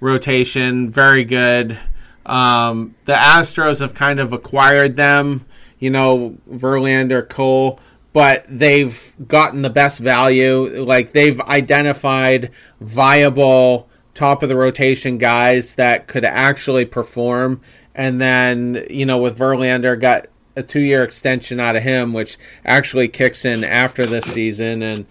[0.00, 1.78] rotation, very good.
[2.26, 5.46] Um, the Astros have kind of acquired them,
[5.78, 7.78] you know, Verlander, Cole,
[8.12, 10.82] but they've gotten the best value.
[10.82, 12.50] Like they've identified
[12.80, 17.60] viable top of the rotation guys that could actually perform.
[17.94, 20.26] And then, you know, with Verlander, got
[20.56, 24.82] a two year extension out of him, which actually kicks in after this season.
[24.82, 25.06] And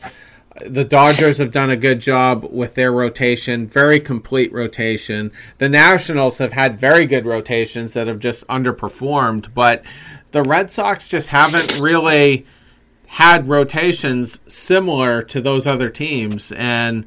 [0.65, 5.31] the Dodgers have done a good job with their rotation, very complete rotation.
[5.57, 9.83] The Nationals have had very good rotations that have just underperformed, but
[10.31, 12.45] the Red Sox just haven't really
[13.07, 16.51] had rotations similar to those other teams.
[16.53, 17.05] And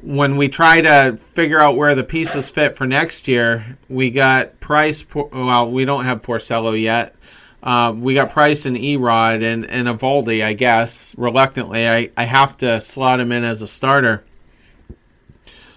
[0.00, 4.58] when we try to figure out where the pieces fit for next year, we got
[4.60, 5.04] Price.
[5.14, 7.14] Well, we don't have Porcello yet.
[7.62, 10.42] Uh, we got Price and E-Rod and and Eovaldi.
[10.42, 14.24] I guess reluctantly, I I have to slot him in as a starter.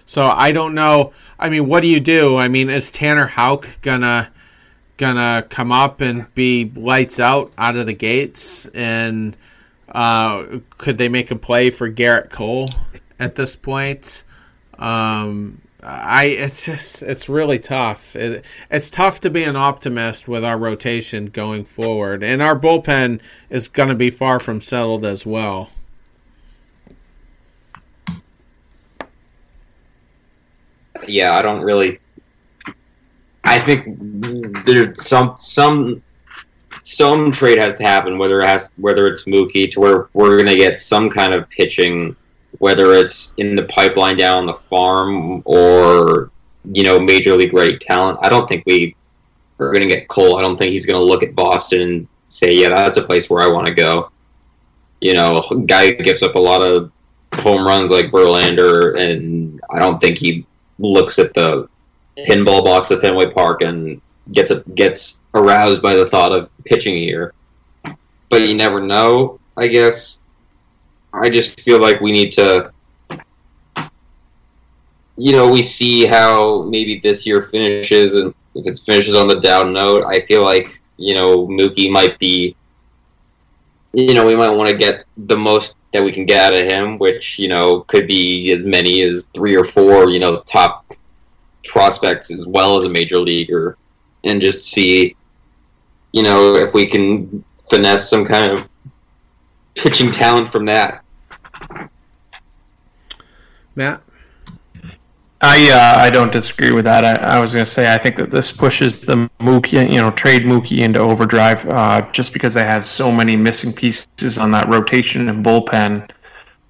[0.04, 1.12] So I don't know.
[1.38, 2.36] I mean, what do you do?
[2.36, 4.30] I mean, is Tanner Houck gonna
[4.96, 8.66] gonna come up and be lights out out of the gates?
[8.66, 9.36] And
[9.88, 12.68] uh, could they make a play for Gerrit Cole?
[13.18, 14.24] at this point.
[14.78, 18.16] Um, I it's just it's really tough.
[18.16, 23.20] It, it's tough to be an optimist with our rotation going forward, and our bullpen
[23.50, 25.70] is going to be far from settled as well.
[31.06, 32.00] Yeah, I don't really.
[33.44, 33.96] I think
[34.66, 36.02] there's some some
[36.82, 40.48] some trade has to happen, whether it has whether it's Mookie to where we're going
[40.48, 42.16] to get some kind of pitching
[42.58, 46.30] whether it's in the pipeline down the farm or
[46.72, 48.18] you know major league ready talent.
[48.22, 48.96] I don't think we
[49.58, 50.36] are going to get Cole.
[50.36, 53.30] I don't think he's going to look at Boston and say, "Yeah, that's a place
[53.30, 54.10] where I want to go."
[55.00, 56.90] You know, guy gives up a lot of
[57.34, 60.46] home runs like Verlander, and I don't think he
[60.78, 61.68] looks at the
[62.18, 64.00] pinball box at Fenway Park and
[64.32, 67.34] gets a, gets aroused by the thought of pitching here.
[68.28, 69.38] But you never know.
[69.56, 70.20] I guess
[71.16, 72.70] I just feel like we need to,
[75.16, 79.40] you know, we see how maybe this year finishes, and if it finishes on the
[79.40, 82.54] down note, I feel like you know Mookie might be,
[83.92, 86.66] you know, we might want to get the most that we can get out of
[86.66, 90.92] him, which you know could be as many as three or four, you know, top
[91.64, 93.78] prospects as well as a major leaguer,
[94.24, 95.16] and just see,
[96.12, 98.68] you know, if we can finesse some kind of
[99.74, 101.02] pitching talent from that.
[103.76, 104.02] Matt?
[105.42, 107.04] I uh, I don't disagree with that.
[107.04, 110.10] I, I was going to say I think that this pushes the Mookie, you know,
[110.10, 114.68] trade Mookie into overdrive uh, just because they have so many missing pieces on that
[114.68, 116.08] rotation and bullpen.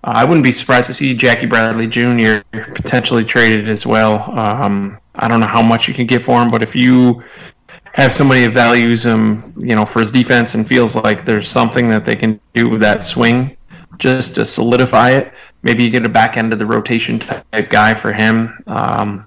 [0.03, 2.41] Uh, I wouldn't be surprised to see Jackie Bradley Jr.
[2.75, 4.31] potentially traded as well.
[4.37, 7.23] Um, I don't know how much you can get for him, but if you
[7.93, 11.89] have somebody that values him, you know, for his defense and feels like there's something
[11.89, 13.56] that they can do with that swing,
[13.99, 15.33] just to solidify it.
[15.63, 18.63] Maybe you get a back end of the rotation type guy for him.
[18.67, 19.27] Um,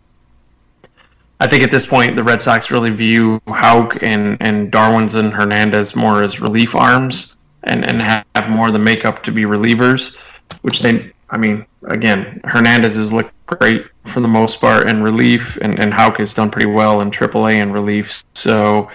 [1.40, 5.34] I think at this point the Red Sox really view Houck and, and Darwinzon and
[5.34, 10.18] Hernandez more as relief arms and, and have more of the makeup to be relievers,
[10.62, 15.58] which they, I mean, again, Hernandez has looked great for the most part in relief,
[15.58, 18.24] and, and Houck has done pretty well in AAA in relief.
[18.34, 18.90] So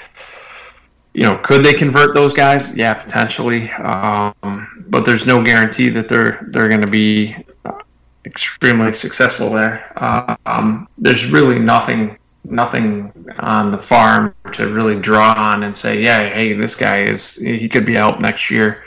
[1.14, 2.76] you know, could they convert those guys?
[2.76, 3.70] Yeah, potentially.
[3.70, 7.36] Um, but there's no guarantee that they're they're going to be
[8.24, 9.92] extremely successful there.
[10.46, 16.28] Um, there's really nothing nothing on the farm to really draw on and say, yeah,
[16.28, 18.84] hey, this guy is he could be out next year.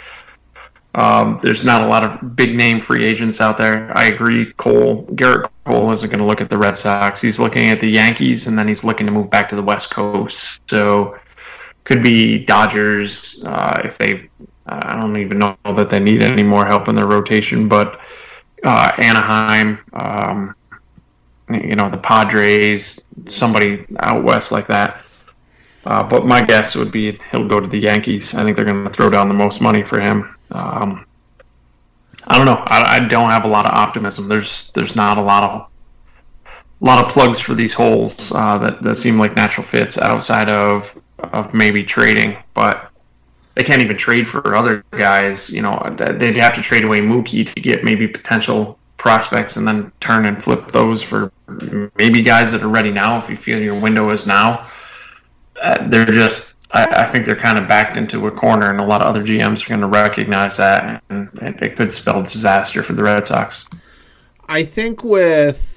[0.96, 3.96] Um, there's not a lot of big name free agents out there.
[3.96, 4.52] I agree.
[4.54, 7.22] Cole Gerrit Cole isn't going to look at the Red Sox.
[7.22, 9.92] He's looking at the Yankees, and then he's looking to move back to the West
[9.92, 10.62] Coast.
[10.70, 11.18] So
[11.88, 14.30] could be Dodgers uh, if they.
[14.66, 18.02] I don't even know that they need any more help in their rotation, but
[18.66, 20.54] uh, Anaheim, um,
[21.50, 25.02] you know, the Padres, somebody out west like that.
[25.86, 28.34] Uh, but my guess would be he'll go to the Yankees.
[28.34, 30.36] I think they're going to throw down the most money for him.
[30.52, 31.06] Um,
[32.28, 32.62] I don't know.
[32.66, 34.28] I, I, don't have a lot of optimism.
[34.28, 35.70] There's there's not a lot of
[36.82, 40.50] a lot of plugs for these holes uh, that that seem like natural fits outside
[40.50, 42.92] of of maybe trading, but
[43.56, 45.50] they can't even trade for other guys.
[45.50, 49.92] You know, they'd have to trade away Mookie to get maybe potential prospects and then
[50.00, 51.32] turn and flip those for
[51.96, 54.68] maybe guys that are ready now if you feel your window is now.
[55.62, 58.84] Uh, they're just, I, I, think they're kind of backed into a corner, and a
[58.84, 62.94] lot of other GMs are going to recognize that, and it could spell disaster for
[62.94, 63.68] the Red Sox.
[64.48, 65.77] I think with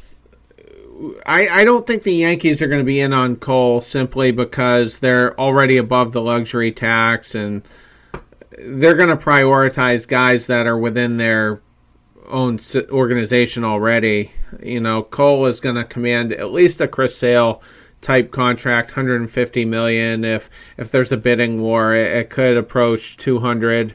[1.27, 4.99] I, I don't think the Yankees are going to be in on Cole simply because
[4.99, 7.63] they're already above the luxury tax and
[8.59, 11.63] they're going to prioritize guys that are within their
[12.29, 12.59] own
[12.91, 14.31] organization already.
[14.63, 17.63] You know, Cole is going to command at least a Chris Sale
[18.01, 20.25] type contract, 150 million.
[20.25, 23.95] If if there's a bidding war, it, it could approach 200.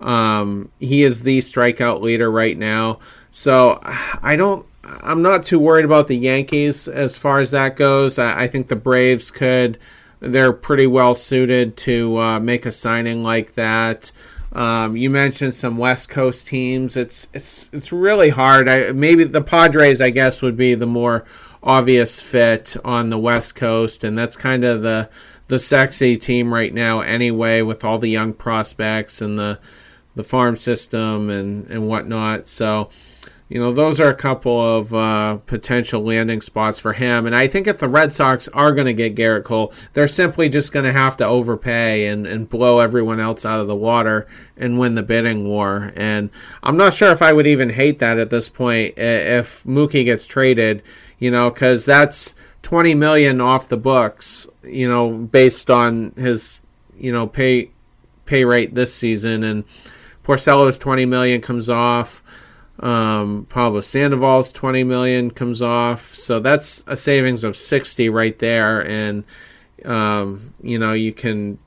[0.00, 2.98] Um, he is the strikeout leader right now,
[3.30, 4.66] so I don't.
[4.84, 8.18] I'm not too worried about the Yankees as far as that goes.
[8.18, 9.78] I, I think the Braves could.
[10.20, 14.12] They're pretty well suited to uh, make a signing like that.
[14.52, 16.96] Um, you mentioned some West Coast teams.
[16.96, 18.68] It's it's it's really hard.
[18.68, 21.24] I, maybe the Padres, I guess, would be the more
[21.62, 25.08] obvious fit on the West Coast, and that's kind of the
[25.48, 29.58] the sexy team right now, anyway, with all the young prospects and the
[30.14, 32.46] the farm system and and whatnot.
[32.46, 32.90] So
[33.52, 37.26] you know, those are a couple of uh, potential landing spots for him.
[37.26, 40.48] And I think if the Red Sox are going to get Gerrit Cole, they're simply
[40.48, 44.26] just going to have to overpay and, and blow everyone else out of the water
[44.56, 45.92] and win the bidding war.
[45.96, 46.30] And
[46.62, 50.26] I'm not sure if I would even hate that at this point if Mookie gets
[50.26, 50.82] traded,
[51.18, 56.62] you know, because that's 20 million off the books, you know, based on his,
[56.96, 57.70] you know, pay
[58.24, 59.44] pay rate this season.
[59.44, 59.64] And
[60.24, 62.22] Porcello's 20 million comes off.
[62.80, 68.86] Um, Pablo Sandoval's 20 million comes off, so that's a savings of 60 right there,
[68.88, 69.24] and
[69.84, 71.58] um, you know you can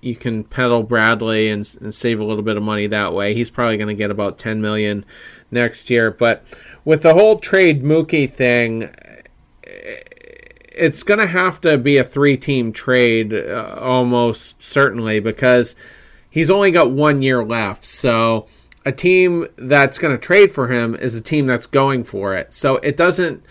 [0.00, 3.34] you can peddle Bradley and, and save a little bit of money that way.
[3.34, 5.04] He's probably going to get about 10 million
[5.50, 6.44] next year, but
[6.84, 8.90] with the whole trade Mookie thing,
[10.76, 15.74] it's going to have to be a three-team trade uh, almost certainly because
[16.28, 18.46] he's only got one year left, so
[18.84, 22.52] a team that's going to trade for him is a team that's going for it.
[22.52, 23.44] So it doesn't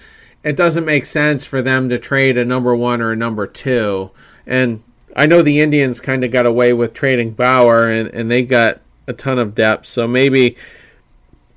[0.43, 4.11] it doesn't make sense for them to trade a number 1 or a number 2.
[4.45, 4.84] And
[5.15, 8.81] I know the Indians kind of got away with trading Bauer and, and they got
[9.07, 9.86] a ton of depth.
[9.86, 10.57] So maybe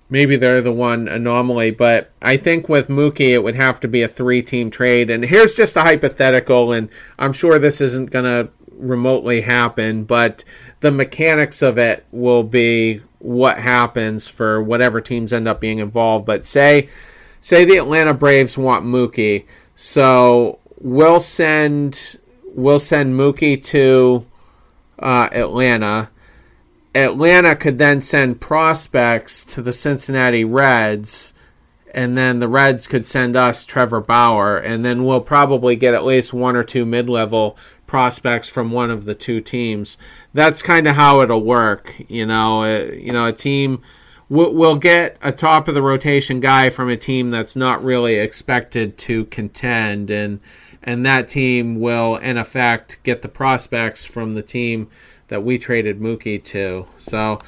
[0.08, 4.02] maybe they're the one anomaly, but I think with Mookie it would have to be
[4.02, 5.10] a three-team trade.
[5.10, 10.44] And here's just a hypothetical and I'm sure this isn't going to remotely happen, but
[10.80, 16.24] the mechanics of it will be what happens for whatever teams end up being involved.
[16.24, 16.88] But say
[17.40, 24.26] say the Atlanta Braves want Mookie, so we'll send we'll send Mookie to
[24.98, 26.10] uh, Atlanta.
[26.94, 31.34] Atlanta could then send prospects to the Cincinnati Reds,
[31.92, 36.06] and then the Reds could send us Trevor Bauer, and then we'll probably get at
[36.06, 39.98] least one or two mid level prospects from one of the two teams.
[40.36, 41.94] That's kind of how it'll work.
[42.08, 43.80] You know, uh, you know, a team
[44.28, 48.16] will will get a top of the rotation guy from a team that's not really
[48.16, 50.40] expected to contend, and
[50.82, 54.90] and that team will in effect get the prospects from the team
[55.28, 56.86] that we traded Mookie to.
[56.98, 57.38] So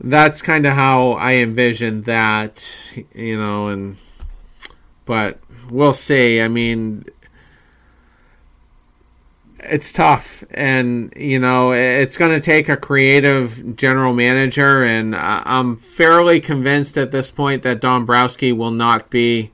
[0.00, 2.94] that's kind of how I envision that.
[3.12, 3.96] You know, and
[5.06, 5.40] but
[5.72, 6.40] we'll see.
[6.40, 7.04] I mean
[9.64, 15.76] it's tough and you know it's going to take a creative general manager and i'm
[15.76, 19.52] fairly convinced at this point that dombrowski will not be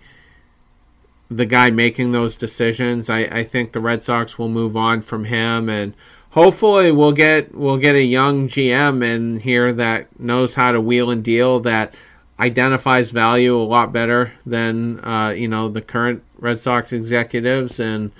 [1.30, 3.10] the guy making those decisions.
[3.10, 5.94] I, I think the red sox will move on from him and
[6.30, 11.10] hopefully we'll get we'll get a young gm in here that knows how to wheel
[11.10, 11.94] and deal that
[12.38, 18.12] identifies value a lot better than uh, you know the current red sox executives and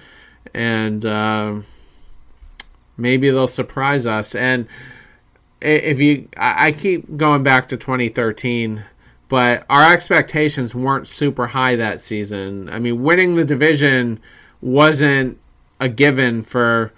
[0.55, 1.55] and uh,
[2.99, 4.35] maybe they'll surprise us.
[4.35, 4.67] And
[5.63, 8.85] if you, I keep going back to 2013,
[9.29, 12.69] but our expectations weren't super high that season.
[12.71, 14.21] I mean, winning the division
[14.61, 15.39] wasn't
[15.81, 16.93] a given for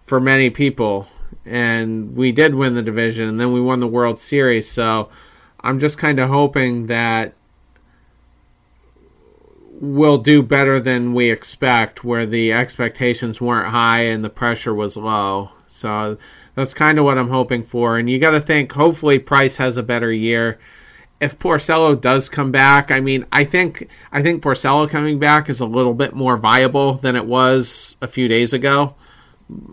[0.00, 1.06] for many people,
[1.44, 4.68] and we did win the division, and then we won the World Series.
[4.68, 5.08] So
[5.60, 7.34] I'm just kind of hoping that
[9.80, 14.96] will do better than we expect, where the expectations weren't high and the pressure was
[14.96, 15.50] low.
[15.68, 16.18] So
[16.54, 17.96] that's kind of what I'm hoping for.
[17.96, 20.58] And you got to think, hopefully, Price has a better year.
[21.20, 25.60] If Porcello does come back, I mean, I think I think Porcello coming back is
[25.60, 28.94] a little bit more viable than it was a few days ago.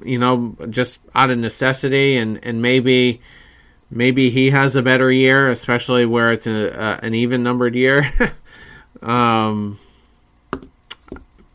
[0.03, 3.21] You know, just out of necessity, and and maybe
[3.89, 8.11] maybe he has a better year, especially where it's a, a, an even numbered year.
[9.01, 9.79] um,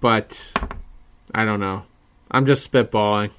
[0.03, 0.53] but
[1.35, 1.85] I don't know.
[2.31, 3.31] I'm just spitballing.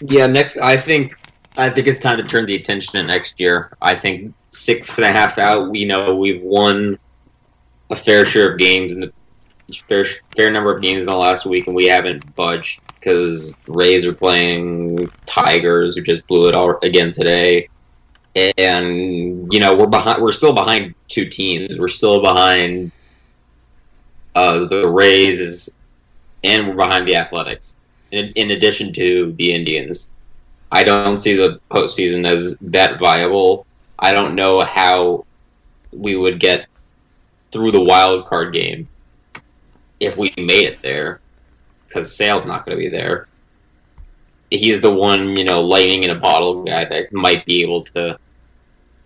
[0.00, 0.56] Yeah, next.
[0.56, 1.14] I think
[1.56, 3.76] I think it's time to turn the attention to next year.
[3.80, 5.70] I think six and a half out.
[5.70, 6.98] We know we've won
[7.90, 9.12] a fair share of games in the
[9.88, 10.04] fair
[10.34, 14.14] fair number of games in the last week, and we haven't budged because Rays are
[14.14, 17.68] playing Tigers, who just blew it all again today
[18.36, 20.22] and you know we're behind.
[20.22, 21.78] We're still behind two teams.
[21.78, 22.92] We're still behind
[24.34, 25.70] uh, the Rays
[26.44, 27.74] and we're behind the Athletics.
[28.12, 30.08] In, in addition to the Indians,
[30.70, 33.66] I don't see the postseason as that viable.
[33.98, 35.24] I don't know how
[35.92, 36.66] we would get
[37.50, 38.88] through the wild card game
[39.98, 41.20] if we made it there,
[41.86, 43.26] because Sale's not going to be there.
[44.50, 48.18] He's the one, you know, lightning in a bottle guy that might be able to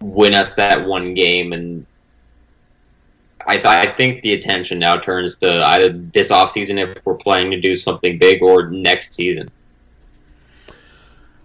[0.01, 1.53] win us that one game.
[1.53, 1.87] And
[3.47, 7.51] I, th- I think the attention now turns to either this offseason if we're planning
[7.53, 9.51] to do something big or next season.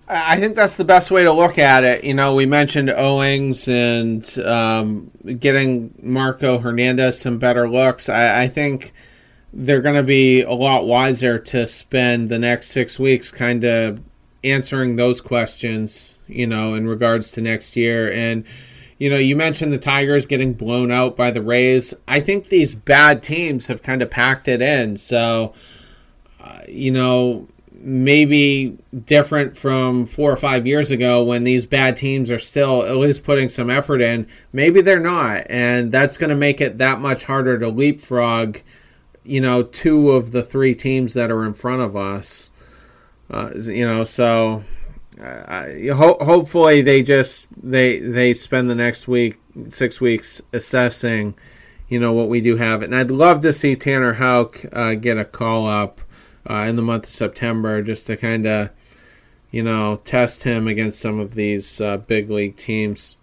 [0.08, 2.04] I think that's the best way to look at it.
[2.04, 5.10] You know, we mentioned Owings and um,
[5.40, 8.08] getting Marco Hernandez some better looks.
[8.08, 8.94] I, I think
[9.52, 14.00] they're going to be a lot wiser to spend the next six weeks kind of
[14.46, 18.12] answering those questions, you know, in regards to next year.
[18.12, 18.46] And,
[18.98, 21.94] you know, you mentioned the Tigers getting blown out by the Rays.
[22.08, 24.98] I think these bad teams have kind of packed it in.
[24.98, 25.54] So,
[26.40, 32.32] uh, you know, maybe different from four or five years ago when these bad teams
[32.32, 34.28] are still at least putting some effort in.
[34.54, 35.46] Maybe they're not.
[35.50, 38.60] And that's going to make it that much harder to leapfrog
[39.26, 42.52] you know, two of the three teams that are in front of us.
[43.30, 44.64] Uh, you know, so
[45.22, 49.40] uh, ho- hopefully they just they they spend the next week
[49.70, 51.36] six weeks assessing,
[51.88, 52.82] you know, what we do have.
[52.82, 56.02] And I'd love to see Tanner Houck uh, get a call up
[56.50, 58.70] uh, in the month of September just to kind of,
[59.52, 63.18] you know, test him against some of these uh, big league teams.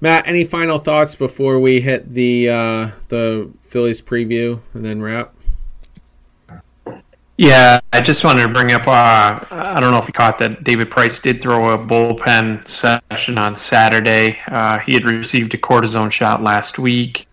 [0.00, 5.34] Matt, any final thoughts before we hit the uh, the Phillies preview and then wrap?
[7.38, 8.88] Yeah, I just wanted to bring up.
[8.88, 13.38] Uh, I don't know if you caught that David Price did throw a bullpen session
[13.38, 14.40] on Saturday.
[14.48, 17.28] Uh, he had received a cortisone shot last week.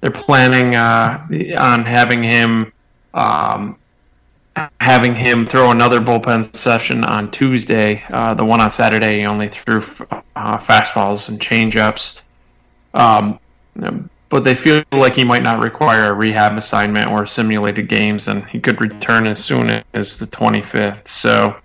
[0.00, 1.26] They're planning uh,
[1.58, 2.72] on having him
[3.12, 3.76] um,
[4.80, 8.02] having him throw another bullpen session on Tuesday.
[8.08, 12.22] Uh, the one on Saturday, he only threw uh, fastballs and changeups.
[12.94, 13.38] Um,
[14.28, 18.44] but they feel like he might not require a rehab assignment or simulated games, and
[18.46, 21.06] he could return as soon as the 25th.
[21.08, 21.56] So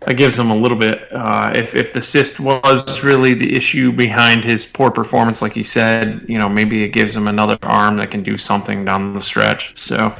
[0.00, 1.12] that gives him a little bit.
[1.12, 5.64] Uh, if if the cyst was really the issue behind his poor performance, like he
[5.64, 9.20] said, you know, maybe it gives him another arm that can do something down the
[9.20, 9.78] stretch.
[9.78, 10.14] So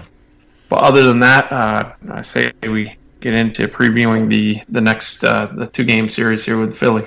[0.68, 5.46] but other than that, uh, I say we get into previewing the the next uh,
[5.46, 7.06] the two game series here with Philly.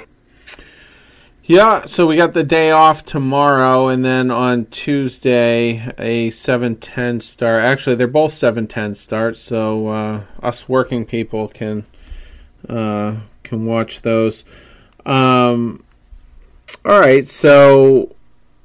[1.52, 7.20] Yeah, so we got the day off tomorrow, and then on Tuesday a seven ten
[7.20, 7.62] start.
[7.62, 11.86] Actually, they're both seven ten starts, so uh, us working people can
[12.70, 14.46] uh, can watch those.
[15.06, 15.84] Um,
[16.86, 18.16] all right, so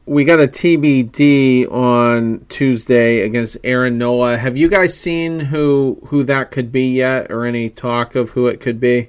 [0.05, 4.37] we got a TBD on Tuesday against Aaron Nola.
[4.37, 8.47] Have you guys seen who who that could be yet, or any talk of who
[8.47, 9.09] it could be?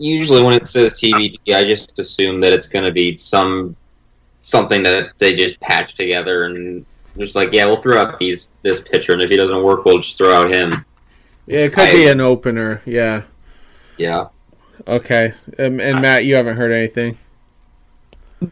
[0.00, 3.76] Usually, when it says TBD, I just assume that it's going to be some
[4.42, 6.84] something that they just patch together and
[7.18, 9.98] just like, yeah, we'll throw out these this pitcher, and if he doesn't work, we'll
[9.98, 10.72] just throw out him.
[11.46, 12.82] Yeah, it could I, be an opener.
[12.86, 13.22] Yeah.
[13.98, 14.28] Yeah.
[14.88, 17.18] Okay, um, and Matt, you haven't heard anything.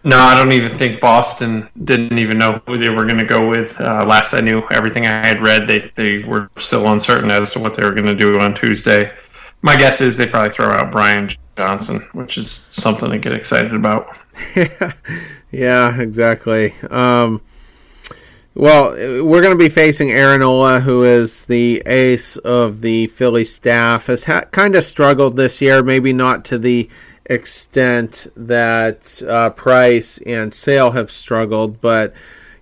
[0.05, 3.49] No, I don't even think Boston didn't even know who they were going to go
[3.49, 3.81] with.
[3.81, 7.61] Uh, last I knew, everything I had read, they, they were still uncertain as to
[7.61, 9.11] what they were going to do on Tuesday.
[9.63, 13.75] My guess is they probably throw out Brian Johnson, which is something to get excited
[13.75, 14.17] about.
[15.51, 16.75] yeah, exactly.
[16.91, 17.41] Um,
[18.55, 23.45] well, we're going to be facing Aaron Nola, who is the ace of the Philly
[23.45, 24.07] staff.
[24.07, 26.89] Has ha- kind of struggled this year, maybe not to the
[27.27, 32.15] extent that uh, Price and Sale have struggled, but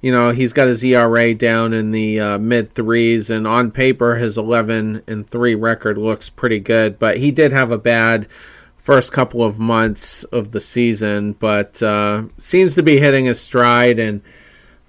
[0.07, 4.15] you know he's got his ERA down in the uh, mid threes, and on paper
[4.15, 6.97] his 11 and three record looks pretty good.
[6.97, 8.28] But he did have a bad
[8.77, 13.99] first couple of months of the season, but uh, seems to be hitting his stride
[13.99, 14.23] and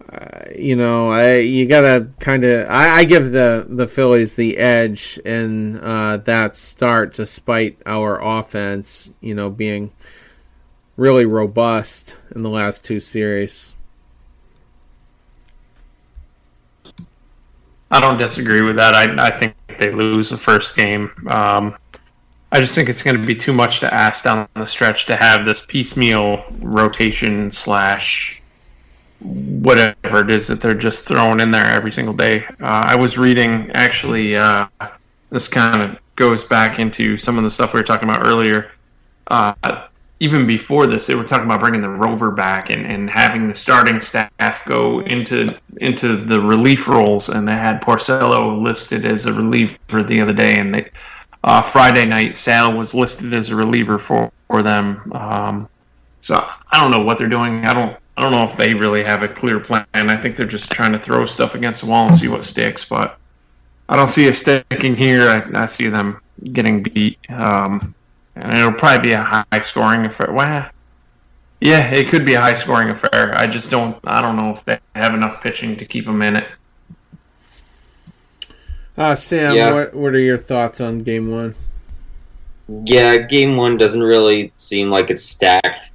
[0.07, 2.69] uh, you know, I, you gotta kind of.
[2.69, 9.09] I, I, give the the Phillies the edge in uh, that start, despite our offense,
[9.19, 9.91] you know, being
[10.95, 13.75] really robust in the last two series.
[17.89, 18.93] I don't disagree with that.
[18.93, 21.11] I, I think they lose the first game.
[21.27, 21.77] Um,
[22.51, 25.15] I just think it's going to be too much to ask down the stretch to
[25.15, 28.41] have this piecemeal rotation slash
[29.19, 32.45] whatever it is that they're just throwing in there every single day.
[32.61, 34.37] Uh, I was reading actually.
[34.37, 34.67] Uh,
[35.29, 38.71] this kind of goes back into some of the stuff we were talking about earlier.
[39.27, 39.53] Uh,
[40.19, 43.55] even before this, they were talking about bringing the rover back and, and having the
[43.55, 49.33] starting staff go into into the relief roles, and they had Porcello listed as a
[49.33, 50.89] reliever the other day, and they
[51.43, 55.11] uh, Friday night Sale was listed as a reliever for for them.
[55.13, 55.69] Um,
[56.21, 56.35] so
[56.71, 57.65] I don't know what they're doing.
[57.65, 59.85] I don't I don't know if they really have a clear plan.
[59.93, 62.89] I think they're just trying to throw stuff against the wall and see what sticks.
[62.89, 63.19] But
[63.87, 65.29] I don't see it sticking here.
[65.29, 66.19] I, I see them
[66.51, 67.19] getting beat.
[67.29, 67.93] Um,
[68.41, 70.31] and it'll probably be a high scoring affair.
[70.31, 70.69] Well,
[71.61, 73.35] yeah, it could be a high scoring affair.
[73.37, 73.97] I just don't.
[74.05, 76.47] I don't know if they have enough pitching to keep them in it.
[78.97, 79.73] Uh, Sam, Yeah.
[79.73, 81.55] what what are your thoughts on game one?
[82.85, 85.91] Yeah, game one doesn't really seem like it's stacked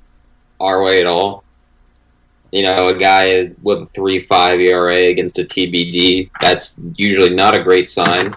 [0.60, 1.44] our way at all.
[2.52, 7.54] You know, a guy with a three five ERA against a TBD, that's usually not
[7.56, 8.32] a great sign.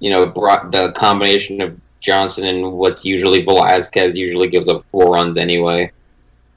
[0.00, 5.12] You know, brought the combination of Johnson and what's usually Velasquez usually gives up four
[5.12, 5.90] runs anyway,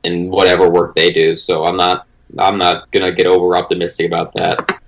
[0.03, 1.35] in whatever work they do.
[1.35, 2.07] So I'm not
[2.37, 4.81] I'm not gonna get over optimistic about that.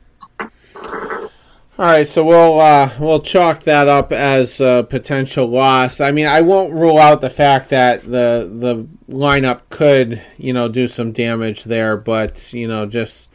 [1.75, 6.01] All right, so we'll uh, we'll chalk that up as a potential loss.
[6.01, 10.69] I mean, I won't rule out the fact that the the lineup could you know
[10.69, 13.33] do some damage there, but you know just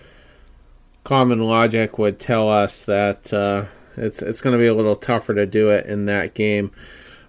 [1.02, 3.64] common logic would tell us that uh,
[3.96, 6.70] it's it's going to be a little tougher to do it in that game.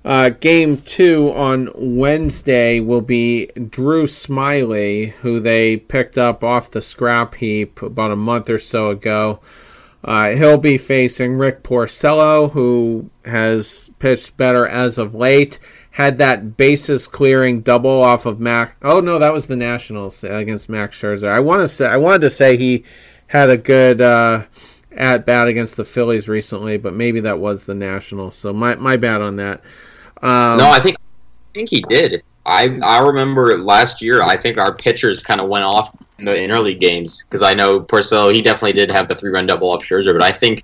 [0.05, 6.81] Uh, game two on Wednesday will be Drew Smyly, who they picked up off the
[6.81, 9.41] scrap heap about a month or so ago.
[10.03, 15.59] Uh, he'll be facing Rick Porcello, who has pitched better as of late.
[15.91, 18.77] Had that bases clearing double off of Mac.
[18.81, 21.27] Oh no, that was the Nationals against Max Scherzer.
[21.27, 22.85] I want to say I wanted to say he
[23.27, 24.45] had a good uh,
[24.91, 28.35] at bat against the Phillies recently, but maybe that was the Nationals.
[28.35, 29.61] So my my bad on that.
[30.21, 32.23] Um, No, I think I think he did.
[32.45, 34.21] I I remember last year.
[34.23, 37.53] I think our pitchers kind of went off in the in early games because I
[37.53, 38.33] know Porcello.
[38.33, 40.63] He definitely did have the three run double off Scherzer, but I think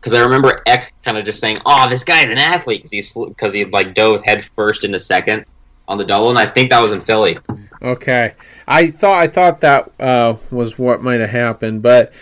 [0.00, 3.24] because I remember Eck kind of just saying, "Oh, this guy's an athlete" because he
[3.26, 5.44] because he like dove head first into second
[5.86, 7.38] on the double, and I think that was in Philly.
[7.80, 8.34] Okay,
[8.66, 12.12] I thought I thought that uh, was what might have happened, but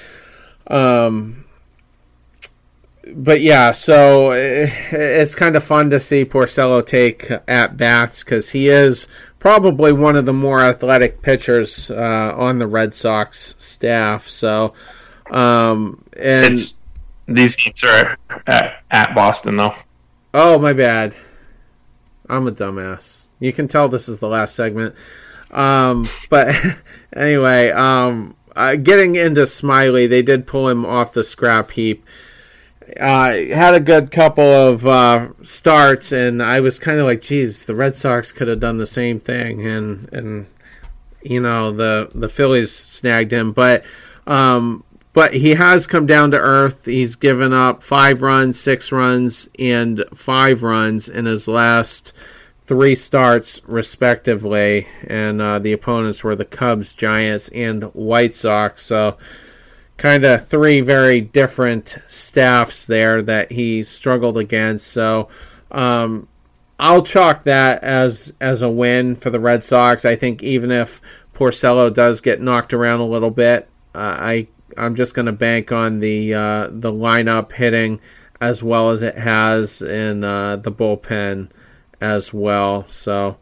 [0.68, 1.44] um,
[3.14, 3.72] but yeah.
[3.72, 9.08] So eh, it's kind of fun to see Porcello take at bats because he is
[9.38, 14.28] probably one of the more athletic pitchers uh, on the Red Sox staff.
[14.28, 14.74] So
[15.30, 16.80] um, and It's
[17.26, 18.16] these games are
[18.46, 19.74] at, at Boston though.
[20.32, 21.16] Oh, my bad.
[22.28, 23.28] I'm a dumbass.
[23.40, 24.94] You can tell this is the last segment.
[25.50, 26.54] Um, but
[27.16, 32.04] anyway, um, uh, getting into Smyly, they did pull him off the scrap heap.
[33.00, 37.64] Uh, had a good couple of uh, starts, and I was kind of like, "Geez,
[37.64, 40.46] the Red Sox could have done the same thing," and and
[41.22, 43.84] you know the the Phillies snagged him, but
[44.26, 46.84] um, but he has come down to earth.
[46.84, 52.12] He's given up five runs, six runs, and five runs in his last
[52.60, 54.86] three starts, respectively.
[55.06, 58.82] And uh, the opponents were the Cubs, Giants, and White Sox.
[58.82, 59.16] So,
[59.96, 64.88] kind of three very different staffs there that he struggled against.
[64.88, 65.28] So,
[65.70, 66.28] um,
[66.78, 70.04] I'll chalk that as as a win for the Red Sox.
[70.04, 71.00] I think even if
[71.32, 75.72] Porcello does get knocked around a little bit, uh, I I'm just going to bank
[75.72, 78.00] on the uh, the lineup hitting
[78.40, 81.48] as well as it has in uh, the bullpen
[82.00, 82.84] as well.
[82.88, 83.38] So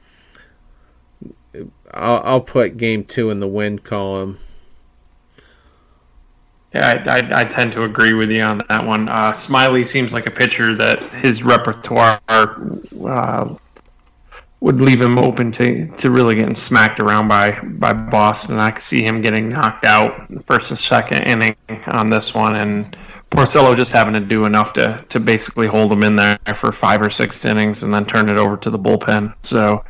[1.92, 4.38] I'll, I'll put game two in the win column.
[6.74, 9.08] Yeah, I, I, I tend to agree with you on that one.
[9.08, 13.54] Uh, Smyly seems like a pitcher that his repertoire uh,
[14.60, 18.58] would leave him open to, to really getting smacked around by, by Boston.
[18.58, 21.54] I could see him getting knocked out first and second inning
[21.86, 22.96] on this one, and
[23.30, 27.02] Porcello just having to do enough to, to basically hold him in there for five
[27.02, 29.34] or six innings and then turn it over to the bullpen.
[29.42, 29.84] So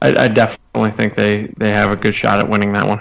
[0.00, 3.00] I, I definitely think they, they have a good shot at winning that one.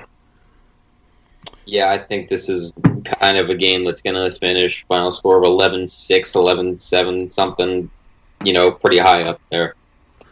[1.71, 2.73] Yeah, I think this is
[3.05, 7.29] kind of a game that's going to finish final score of 11 6, 11 7,
[7.29, 7.89] something,
[8.43, 9.75] you know, pretty high up there.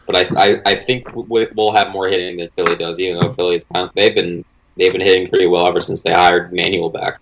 [0.06, 3.30] But I, I, I think we- we'll have more hitting than Philly does, even though
[3.30, 4.44] Philly's they've been
[4.76, 7.20] they've been hitting pretty well ever since they hired Manuel back.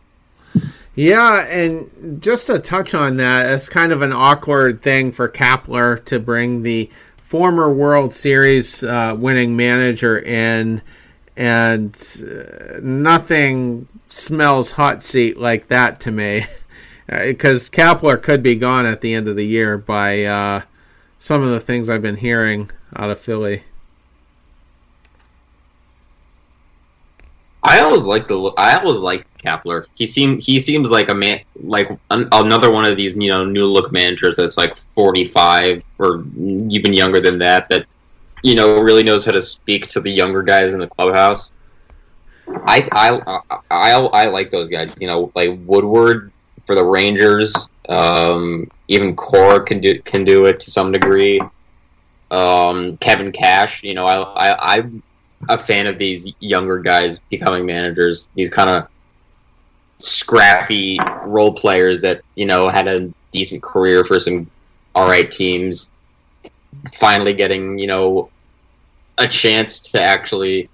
[0.96, 6.04] Yeah, and just to touch on that, it's kind of an awkward thing for Kapler
[6.06, 10.82] to bring the former World Series uh, winning manager in,
[11.36, 11.96] and
[12.26, 16.46] uh, nothing smells hot seat like that to me.
[17.08, 20.62] Because Kapler could be gone at the end of the year by uh,
[21.18, 23.64] some of the things I've been hearing out of Philly.
[27.64, 29.86] I always like the I always like Kapler.
[29.96, 33.44] He seem he seems like a man like an, another one of these you know
[33.44, 37.86] new look managers that's like forty five or even younger than that that
[38.42, 41.52] you know really knows how to speak to the younger guys in the clubhouse.
[42.48, 44.92] I I I, I, like those guys.
[45.00, 46.32] You know, like Woodward
[46.66, 47.54] for the Rangers.
[47.90, 51.42] Um, even Cora can do can do it to some degree.
[52.32, 53.84] Um, Kevin Cash.
[53.84, 55.04] You know, I I I'm
[55.50, 58.30] a fan of these younger guys becoming managers.
[58.36, 58.88] These kind of
[60.00, 64.50] scrappy role players that you know had a decent career for some
[64.96, 65.90] all right teams.
[66.94, 68.30] Finally, getting you know
[69.18, 70.70] a chance to actually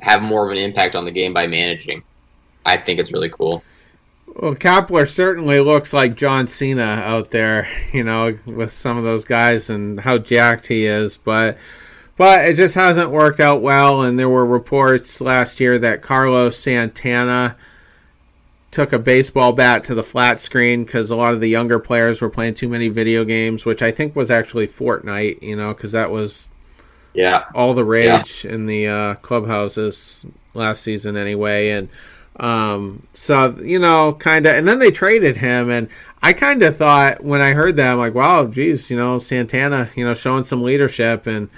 [0.00, 2.02] have more of an impact on the game by managing.
[2.64, 3.62] I think it's really cool.
[4.36, 9.24] Well, Kapler certainly looks like John Cena out there, you know, with some of those
[9.24, 11.58] guys and how jacked he is, but
[12.16, 16.56] but it just hasn't worked out well and there were reports last year that Carlos
[16.58, 17.56] Santana
[18.70, 22.20] took a baseball bat to the flat screen because a lot of the younger players
[22.20, 25.92] were playing too many video games, which I think was actually Fortnite, you know, because
[25.92, 26.48] that was
[27.14, 28.52] yeah all the rage yeah.
[28.52, 30.24] in the uh, clubhouses
[30.54, 31.88] last season anyway, and
[32.40, 35.88] um, so you know, kind of, and then they traded him, and
[36.22, 39.90] I kind of thought when I heard that, I'm like, wow, geez, you know, Santana,
[39.94, 41.48] you know, showing some leadership and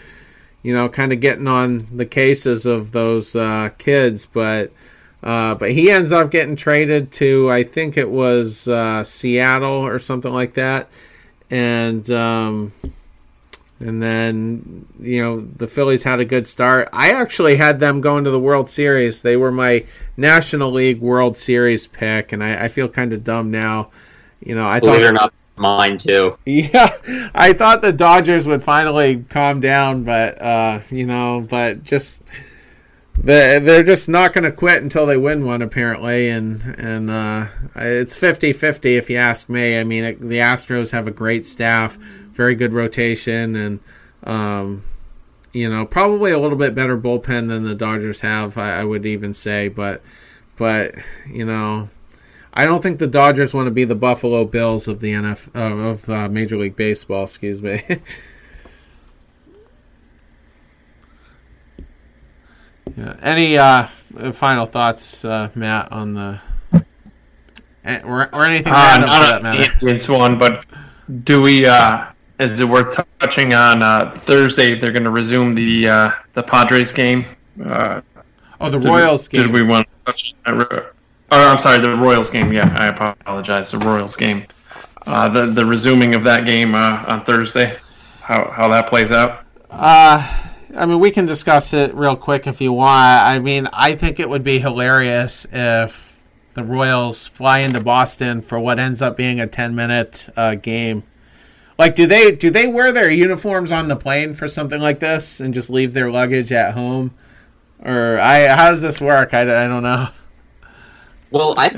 [0.63, 4.73] you know, kind of getting on the cases of those uh, kids, but.
[5.23, 9.99] Uh, but he ends up getting traded to, I think it was uh, Seattle or
[9.99, 10.91] something like that,
[11.51, 12.73] and um,
[13.85, 16.89] and then, you know, the Phillies had a good start.
[16.91, 19.21] I actually had them going to the World Series.
[19.21, 19.85] They were my
[20.17, 23.91] National League World Series pick, and I, I feel kind of dumb now.
[24.41, 25.03] You know, I Believe thought.
[25.03, 26.39] it or not, mine too.
[26.47, 26.97] Yeah,
[27.35, 32.23] I thought the Dodgers would finally calm down, but, uh, you know, but just.
[33.17, 37.47] They're just not going to quit until they win one, apparently, and and uh,
[37.77, 39.79] it's 50-50 if you ask me.
[39.79, 41.97] I mean, the Astros have a great staff
[42.35, 43.81] very good rotation, and
[44.25, 44.85] um,
[45.53, 48.59] you know probably a little bit better bullpen than the Dodgers have.
[48.59, 50.03] I, I would even say, but
[50.57, 50.95] but
[51.29, 51.89] you know.
[52.57, 55.89] I don't think the Dodgers want to be the Buffalo Bills of the NF uh,
[55.89, 57.25] of uh, Major League Baseball.
[57.25, 57.83] Excuse me.
[62.97, 63.17] yeah.
[63.21, 66.41] Any uh, f- final thoughts, uh, Matt, on the
[67.85, 68.73] eh, or, or anything?
[68.73, 70.65] Uh, not an Indians one, but
[71.25, 71.67] do we?
[71.67, 72.07] Uh,
[72.53, 74.79] is it worth touching on uh, Thursday?
[74.79, 77.25] They're going to resume the uh, the Padres game.
[77.63, 78.01] Uh,
[78.61, 79.47] oh, the Royals did, game.
[79.47, 80.35] Did we want to touch?
[80.47, 80.93] Or,
[81.31, 82.53] I'm sorry, the Royals game.
[82.53, 83.71] Yeah, I apologize.
[83.71, 84.47] The Royals game.
[85.07, 87.79] Uh, the the resuming of that game uh, on Thursday.
[88.21, 89.45] How how that plays out.
[89.71, 90.41] Uh,
[90.77, 93.27] I mean, we can discuss it real quick if you want.
[93.27, 98.59] I mean, I think it would be hilarious if the Royals fly into Boston for
[98.59, 101.03] what ends up being a 10 minute uh, game
[101.79, 105.41] like, do they do they wear their uniforms on the plane for something like this
[105.41, 107.13] and just leave their luggage at home,
[107.81, 109.35] or I how does this work?
[109.35, 110.09] I, I don't know.
[111.31, 111.75] Well, I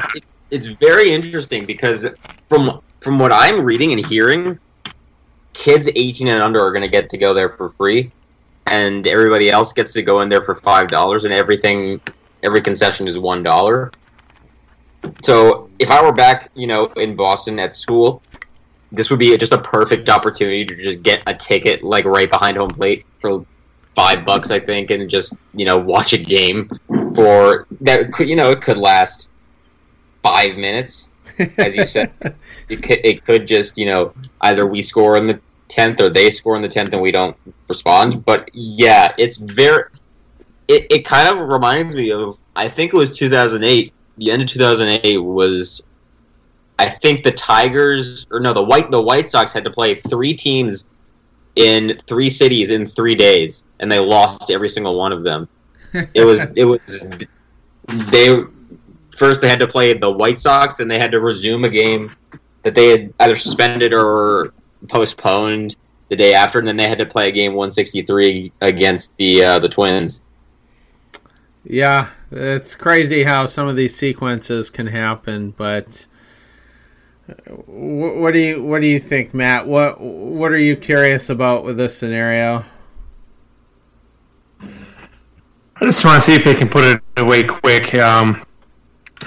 [0.50, 2.06] it's very interesting because
[2.48, 4.58] from from what I'm reading and hearing,
[5.54, 8.12] kids 18 and under are going to get to go there for free,
[8.66, 12.00] and everybody else gets to go in there for five dollars, and everything
[12.42, 13.92] every concession is one dollar.
[15.22, 18.22] So if I were back, you know, in Boston at school,
[18.96, 22.56] this would be just a perfect opportunity to just get a ticket like right behind
[22.56, 23.44] home plate for
[23.94, 26.70] five bucks, I think, and just you know watch a game
[27.14, 28.12] for that.
[28.12, 29.30] Could you know it could last
[30.22, 31.10] five minutes,
[31.58, 32.12] as you said.
[32.68, 34.12] it could it could just you know
[34.42, 37.36] either we score in the tenth or they score in the tenth and we don't
[37.68, 38.24] respond.
[38.24, 39.84] But yeah, it's very.
[40.68, 43.92] It, it kind of reminds me of I think it was 2008.
[44.18, 45.84] The end of 2008 was
[46.78, 50.34] I think the Tigers or no the white the White Sox had to play three
[50.34, 50.86] teams
[51.56, 55.48] in three cities in three days, and they lost every single one of them.
[56.14, 57.08] It was it was
[58.10, 58.42] they
[59.16, 62.10] first they had to play the White Sox, and they had to resume a game
[62.62, 64.52] that they had either suspended or
[64.88, 65.76] postponed
[66.08, 69.58] the day after, and then they had to play a game 163 against the uh,
[69.58, 70.22] the Twins.
[71.64, 76.06] Yeah, it's crazy how some of these sequences can happen, but
[77.66, 79.66] what do you What do you think, Matt?
[79.66, 82.64] What What are you curious about with this scenario?
[84.60, 87.94] I just want to see if they can put it away quick.
[87.94, 88.46] Um,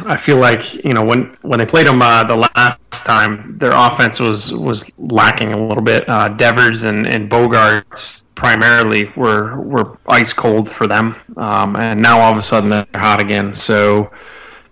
[0.05, 3.71] I feel like you know when when they played them uh, the last time, their
[3.73, 6.07] offense was was lacking a little bit.
[6.07, 12.19] Uh, Devers and, and Bogaerts primarily were were ice cold for them, um, and now
[12.19, 13.53] all of a sudden they're hot again.
[13.53, 14.11] So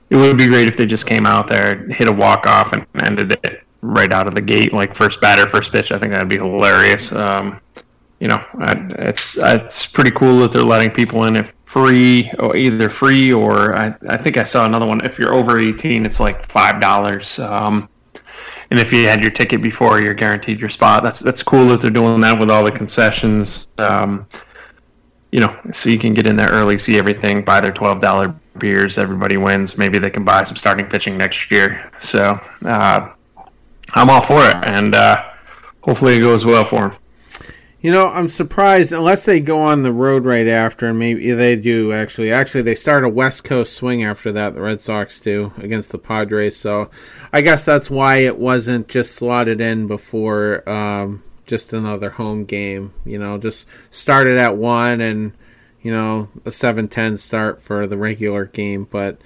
[0.09, 2.85] it would be great if they just came out there, hit a walk off, and
[3.01, 5.91] ended it right out of the gate, like first batter, first pitch.
[5.91, 7.11] I think that'd be hilarious.
[7.11, 7.59] Um,
[8.19, 12.89] you know, it's it's pretty cool that they're letting people in if free, or either
[12.89, 15.05] free or I, I think I saw another one.
[15.05, 17.37] If you're over 18, it's like five dollars.
[17.37, 17.89] Um,
[18.71, 21.03] and if you had your ticket before, you're guaranteed your spot.
[21.03, 23.67] That's that's cool that they're doing that with all the concessions.
[23.77, 24.27] Um,
[25.31, 28.33] you know, so you can get in there early, see everything, buy their twelve dollar
[28.59, 28.97] beers.
[28.97, 29.77] Everybody wins.
[29.77, 31.91] Maybe they can buy some starting pitching next year.
[31.99, 33.09] So uh,
[33.93, 35.23] I'm all for it, and uh,
[35.81, 36.97] hopefully it goes well for them.
[37.79, 41.55] You know, I'm surprised unless they go on the road right after, and maybe they
[41.55, 42.31] do actually.
[42.31, 44.55] Actually, they start a West Coast swing after that.
[44.55, 46.89] The Red Sox do against the Padres, so
[47.31, 52.93] I guess that's why it wasn't just slotted in before um, just another home game.
[53.05, 55.33] You know, just started at one, and
[55.87, 59.21] you know a seven ten start for the regular game, but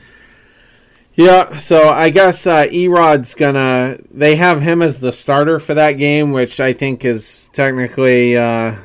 [1.15, 3.97] yeah, so I guess uh, E-Rod's gonna.
[4.11, 8.37] They have him as the starter for that game, which I think is technically.
[8.37, 8.75] Uh,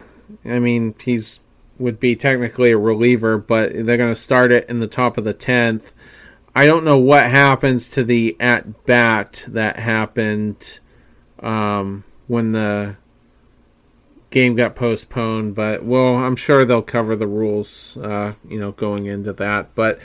[0.47, 1.41] I mean, he's
[1.79, 5.35] would be technically a reliever, but they're gonna start it in the top of the
[5.35, 5.93] tenth.
[6.55, 10.81] I don't know what happens to the at bat that happened
[11.41, 12.97] um, when the
[14.31, 19.07] game got postponed, but well, I'm sure they'll cover the rules, uh, you know, going
[19.07, 20.01] into that, but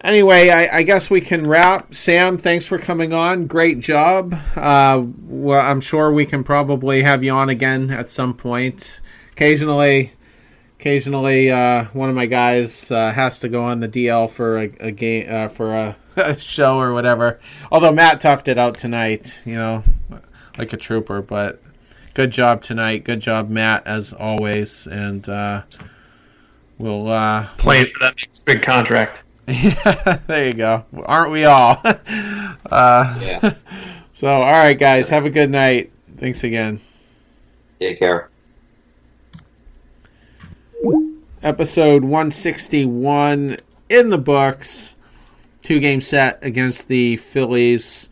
[0.00, 1.92] anyway, I, I, guess we can wrap.
[1.94, 3.46] Sam, thanks for coming on.
[3.46, 4.34] Great job.
[4.54, 9.00] Uh, well, I'm sure we can probably have you on again at some point.
[9.32, 10.12] Occasionally,
[10.78, 14.72] occasionally, uh, one of my guys uh, has to go on the DL for a,
[14.80, 17.40] a game uh, for a, a, show or whatever.
[17.70, 19.82] Although Matt toughed it out tonight, you know,
[20.56, 21.20] like a trooper.
[21.20, 21.60] But
[22.16, 23.04] good job tonight.
[23.04, 24.86] Good job, Matt, as always.
[24.86, 25.62] And uh,
[26.78, 29.22] we'll uh, playing for that big contract.
[29.48, 30.84] Yeah, there you go.
[31.04, 31.80] Aren't we all?
[31.84, 33.54] uh, yeah.
[34.12, 35.92] So, all right, guys, have a good night.
[36.16, 36.80] Thanks again.
[37.78, 38.30] Take care.
[41.42, 43.58] Episode 161
[43.90, 44.96] in the books.
[45.62, 48.08] Two game set against the Phillies.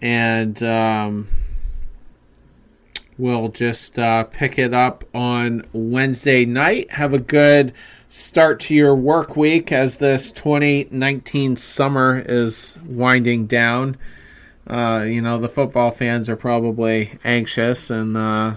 [0.00, 1.28] And um,
[3.18, 6.90] we'll just uh, pick it up on Wednesday night.
[6.90, 7.72] Have a good
[8.08, 13.96] start to your work week as this 2019 summer is winding down.
[14.66, 18.54] Uh, you know, the football fans are probably anxious, and uh,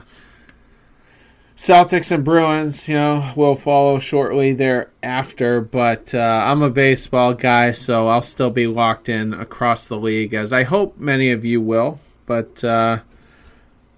[1.58, 5.60] Celtics and Bruins, you know, will follow shortly thereafter.
[5.60, 10.34] But uh, I'm a baseball guy, so I'll still be locked in across the league,
[10.34, 12.00] as I hope many of you will.
[12.26, 13.00] But uh,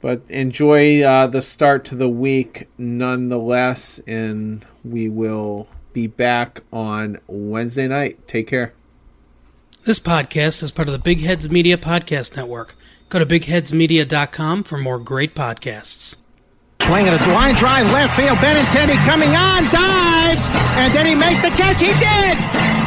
[0.01, 7.19] but enjoy uh, the start to the week nonetheless, and we will be back on
[7.27, 8.27] Wednesday night.
[8.27, 8.73] Take care.
[9.83, 12.75] This podcast is part of the Big Heads Media Podcast Network.
[13.09, 16.17] Go to bigheadsmedia.com for more great podcasts.
[16.81, 18.37] Swinging a line drive left field.
[18.37, 20.41] Benintendi coming on, dives,
[20.77, 21.81] and did he make the catch?
[21.81, 22.37] He did.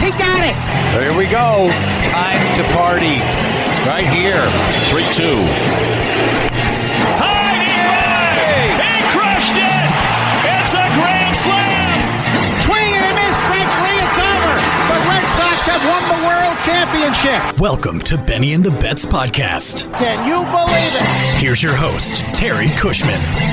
[0.01, 0.55] He got it.
[1.03, 1.67] Here we go.
[1.69, 3.21] It's time to party.
[3.87, 4.47] Right here.
[4.91, 5.05] 3
[6.77, 6.82] 2.
[17.03, 17.59] Championship.
[17.61, 19.91] Welcome to Benny and the Bets podcast.
[19.95, 21.43] Can you believe it?
[21.43, 23.53] Here's your host, Terry Cushman.